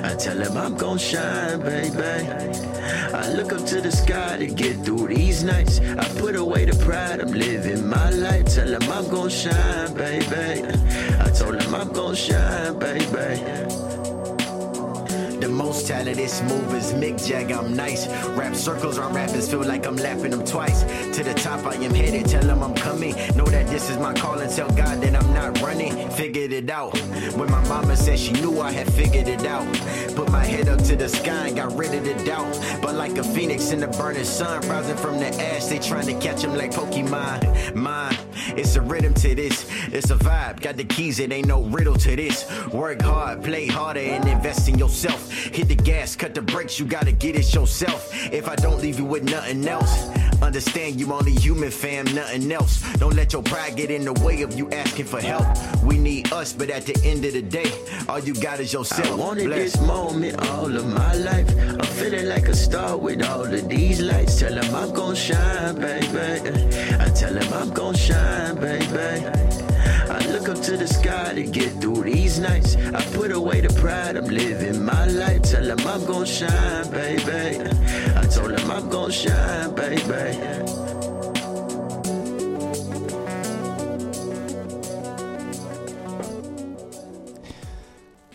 I 0.09 0.14
tell 0.14 0.39
them 0.39 0.57
I'm 0.57 0.74
gon' 0.77 0.99
shine, 0.99 1.61
baby. 1.61 2.14
I 3.22 3.29
look 3.37 3.53
up 3.53 3.64
to 3.66 3.81
the 3.81 3.93
sky 3.93 4.39
to 4.39 4.47
get 4.47 4.77
through 4.85 5.09
these 5.09 5.45
nights. 5.45 5.81
I 5.81 6.07
put 6.20 6.37
away 6.37 6.64
the 6.64 6.77
pride, 6.85 7.20
I'm 7.20 7.33
living 7.33 7.87
my 7.87 8.11
life. 8.11 8.47
Tell 8.55 8.68
them 8.68 8.91
I'm 8.91 9.09
gon' 9.11 9.29
shine, 9.29 9.93
baby. 9.95 10.64
I 11.27 11.29
told 11.39 11.61
them 11.61 11.74
I'm 11.74 11.93
gon' 11.93 12.14
shine, 12.14 12.79
baby. 12.79 13.86
The 15.47 15.53
most 15.53 15.86
talented 15.86 16.18
is 16.18 16.40
Mick 16.40 17.24
Jagger, 17.24 17.55
I'm 17.55 17.76
nice. 17.76 18.09
Rap 18.36 18.57
circles 18.57 18.99
around 18.99 19.14
rappers 19.14 19.49
feel 19.49 19.62
like 19.62 19.86
I'm 19.86 19.94
lapping 19.94 20.32
them 20.32 20.44
twice. 20.44 20.82
To 21.14 21.22
the 21.22 21.34
top 21.34 21.64
I 21.64 21.74
am 21.76 21.94
headed, 21.94 22.26
tell 22.26 22.42
them 22.42 22.64
I'm 22.64 22.74
coming. 22.74 23.14
Know 23.36 23.44
that 23.44 23.68
this 23.68 23.88
is 23.88 23.97
my 23.97 24.12
call 24.12 24.40
and 24.40 24.51
tell 24.51 24.68
God 24.70 25.01
that 25.03 25.14
I'm 25.14 25.32
not 25.32 25.62
running. 25.62 26.11
Figured 26.11 26.53
it 26.53 26.68
out. 26.68 26.99
When 27.36 27.49
my 27.49 27.62
mama 27.68 27.97
said 27.97 28.18
she 28.18 28.32
knew 28.32 28.61
I 28.61 28.72
had 28.72 28.92
figured 28.92 29.28
it 29.28 29.47
out. 29.47 29.72
Put 30.16 30.32
my 30.32 30.44
head 30.44 30.68
up 30.68 30.82
to 30.82 30.97
the 30.97 31.09
sky 31.09 31.47
and 31.47 31.57
got 31.57 31.72
rid 31.76 31.94
of 31.94 32.05
the 32.05 32.14
doubt. 32.24 32.53
But 32.82 32.97
like 32.97 33.16
a 33.16 33.22
phoenix 33.22 33.70
in 33.70 33.78
the 33.78 33.86
burning 33.86 34.24
sun, 34.24 34.68
rising 34.68 34.97
from 34.97 35.20
the 35.20 35.28
ash, 35.40 35.66
they 35.66 35.78
trying 35.78 36.07
to 36.07 36.14
catch 36.14 36.42
him 36.42 36.57
like 36.57 36.72
Pokemon. 36.72 37.72
Mine, 37.72 38.16
it's 38.49 38.76
a 38.76 38.80
rhythm 38.80 39.14
to 39.14 39.34
this. 39.34 39.66
It's 39.88 40.11
a 40.11 40.16
vibe, 40.16 40.61
got 40.61 40.76
the 40.76 40.84
keys, 40.84 41.18
it 41.18 41.32
ain't 41.32 41.49
no 41.49 41.62
riddle 41.62 41.97
to 41.97 42.16
this. 42.16 42.47
Work 42.72 43.03
hard, 43.03 43.42
play 43.42 43.66
harder, 43.66 44.01
and 44.01 44.26
invest 44.28 44.68
in 44.68 44.78
yourself. 44.78 45.30
Hit 45.32 45.68
the 45.68 45.74
gas, 45.74 46.16
cut 46.16 46.34
the 46.34 46.42
brakes, 46.42 46.78
you 46.78 46.86
gotta 46.86 47.12
get 47.12 47.36
it 47.36 47.55
yourself. 47.55 48.11
If 48.32 48.49
I 48.49 48.57
don't 48.57 48.80
leave 48.80 48.99
you 48.99 49.05
with 49.05 49.24
nothing 49.24 49.66
else, 49.66 50.09
understand 50.42 51.01
you 51.01 51.12
only 51.12 51.32
human, 51.32 51.70
fam, 51.70 52.05
nothing 52.14 52.51
else. 52.53 52.82
Don't 52.94 53.14
let 53.14 53.32
your 53.32 53.42
pride 53.42 53.76
get 53.76 53.90
in 53.90 54.05
the 54.05 54.12
way 54.24 54.42
of 54.42 54.57
you 54.59 54.70
asking 54.70 55.07
for 55.07 55.20
help. 55.20 55.47
We 55.82 55.99
need 55.99 56.32
us, 56.32 56.53
but 56.53 56.70
at 56.70 56.86
the 56.86 56.97
end 57.05 57.24
of 57.24 57.32
the 57.32 57.42
day, 57.42 57.70
all 58.09 58.20
you 58.20 58.34
got 58.34 58.61
is 58.61 58.72
yourself. 58.72 59.11
I 59.11 59.14
wanted 59.14 59.47
Bless. 59.47 59.72
this 59.72 59.80
moment 59.82 60.38
all 60.51 60.74
of 60.74 60.86
my 60.86 61.14
life. 61.14 61.49
I'm 61.59 61.80
feeling 61.99 62.26
like 62.26 62.49
a 62.49 62.55
star 62.55 62.97
with 62.97 63.22
all 63.24 63.44
of 63.44 63.68
these 63.68 64.01
lights. 64.01 64.38
Tell 64.40 64.55
them 64.55 64.74
I'm 64.74 64.92
gon' 64.92 65.14
shine, 65.14 65.74
baby. 65.76 66.66
I 67.01 67.09
tell 67.11 67.32
them 67.32 67.53
I'm 67.53 67.70
gon' 67.70 67.94
shine, 67.94 68.36
baby. 68.55 69.26
I 70.09 70.18
look 70.32 70.49
up 70.49 70.61
to 70.62 70.76
the 70.76 70.87
sky 70.87 71.34
to 71.34 71.43
get 71.43 71.70
through 71.80 72.05
these 72.05 72.39
nights. 72.39 72.76
I 72.76 73.03
put 73.16 73.32
away 73.32 73.61
the 73.61 73.72
pride, 73.80 74.16
I'm 74.16 74.26
living 74.26 74.84
my 74.84 75.07
life. 75.07 75.43
Tell 75.43 75.64
them 75.64 75.80
I'm 75.87 76.05
gon' 76.07 76.26
shine, 76.26 76.91
baby. 76.91 77.61
I 78.16 78.22
told 78.26 78.51
them 78.57 78.70
I'm 78.70 78.89
gon' 78.89 79.11
shine, 79.11 79.74
baby. 79.74 80.76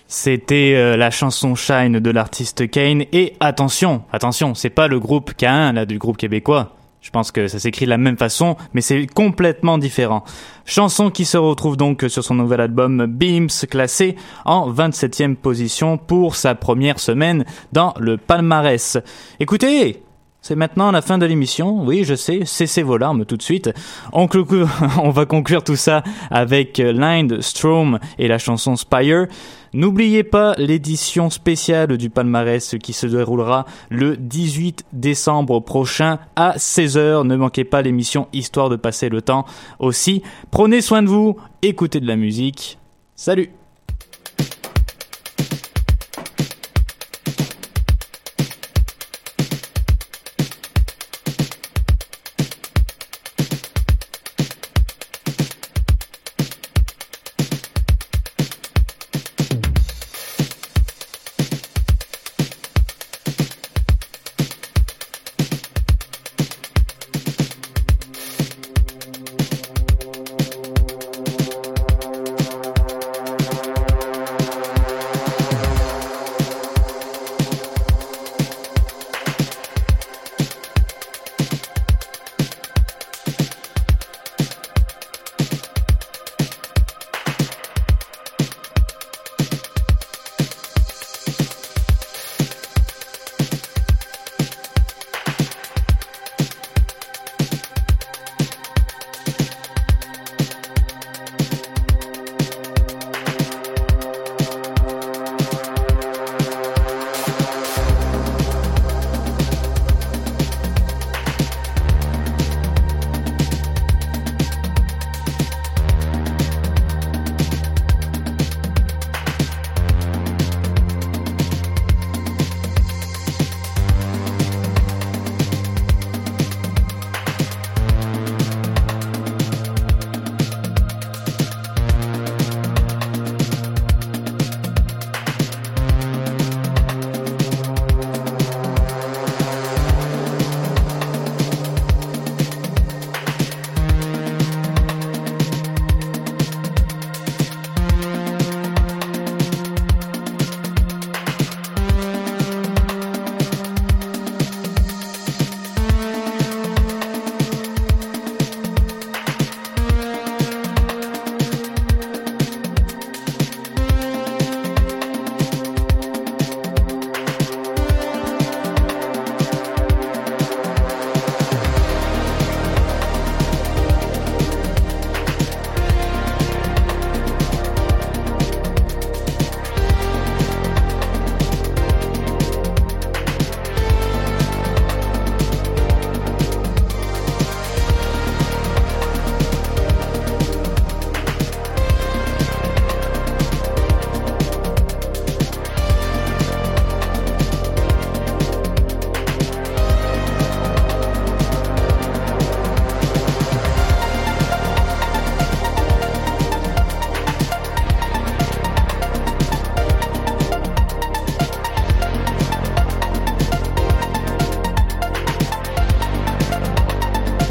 C'était 0.07 0.73
euh, 0.75 0.97
la 0.97 1.09
chanson 1.09 1.55
Shine 1.55 1.99
de 1.99 2.11
l'artiste 2.11 2.69
Kane. 2.69 3.05
Et 3.11 3.33
attention, 3.39 4.03
attention, 4.11 4.53
c'est 4.53 4.69
pas 4.69 4.87
le 4.87 4.99
groupe 4.99 5.31
K1 5.31 5.73
là 5.73 5.85
du 5.87 5.97
groupe 5.97 6.17
québécois. 6.17 6.75
Je 7.01 7.09
pense 7.09 7.31
que 7.31 7.47
ça 7.47 7.57
s'écrit 7.57 7.85
de 7.85 7.89
la 7.89 7.97
même 7.97 8.17
façon, 8.17 8.57
mais 8.73 8.81
c'est 8.81 9.07
complètement 9.07 9.79
différent. 9.79 10.23
Chanson 10.65 11.09
qui 11.09 11.25
se 11.25 11.37
retrouve 11.37 11.75
donc 11.75 12.05
sur 12.07 12.23
son 12.23 12.35
nouvel 12.35 12.61
album 12.61 13.07
Beams, 13.07 13.49
classé 13.69 14.15
en 14.45 14.71
27e 14.71 15.35
position 15.35 15.97
pour 15.97 16.35
sa 16.35 16.53
première 16.53 16.99
semaine 16.99 17.43
dans 17.73 17.95
le 17.99 18.17
palmarès. 18.17 18.99
Écoutez, 19.39 20.03
c'est 20.41 20.55
maintenant 20.55 20.91
la 20.91 21.01
fin 21.01 21.17
de 21.17 21.25
l'émission. 21.25 21.83
Oui, 21.83 22.03
je 22.03 22.15
sais, 22.15 22.41
cessez 22.45 22.81
vos 22.81 22.97
larmes 22.97 23.25
tout 23.25 23.37
de 23.37 23.43
suite. 23.43 23.69
On, 24.11 24.27
on 25.03 25.09
va 25.11 25.25
conclure 25.25 25.63
tout 25.63 25.75
ça 25.75 26.03
avec 26.31 26.79
euh, 26.79 26.91
Lind, 26.91 27.41
Strom 27.41 27.99
et 28.17 28.27
la 28.27 28.39
chanson 28.39 28.75
Spire. 28.75 29.27
N'oubliez 29.73 30.23
pas 30.23 30.53
l'édition 30.57 31.29
spéciale 31.29 31.95
du 31.97 32.09
palmarès 32.09 32.75
qui 32.81 32.91
se 32.91 33.07
déroulera 33.07 33.65
le 33.89 34.17
18 34.17 34.85
décembre 34.91 35.59
prochain 35.61 36.19
à 36.35 36.57
16h. 36.57 37.25
Ne 37.25 37.35
manquez 37.35 37.63
pas 37.63 37.81
l'émission 37.81 38.27
histoire 38.33 38.69
de 38.69 38.75
passer 38.75 39.09
le 39.09 39.21
temps 39.21 39.45
aussi. 39.79 40.23
Prenez 40.49 40.81
soin 40.81 41.03
de 41.03 41.07
vous, 41.07 41.37
écoutez 41.61 41.99
de 41.99 42.07
la 42.07 42.17
musique. 42.17 42.79
Salut 43.15 43.51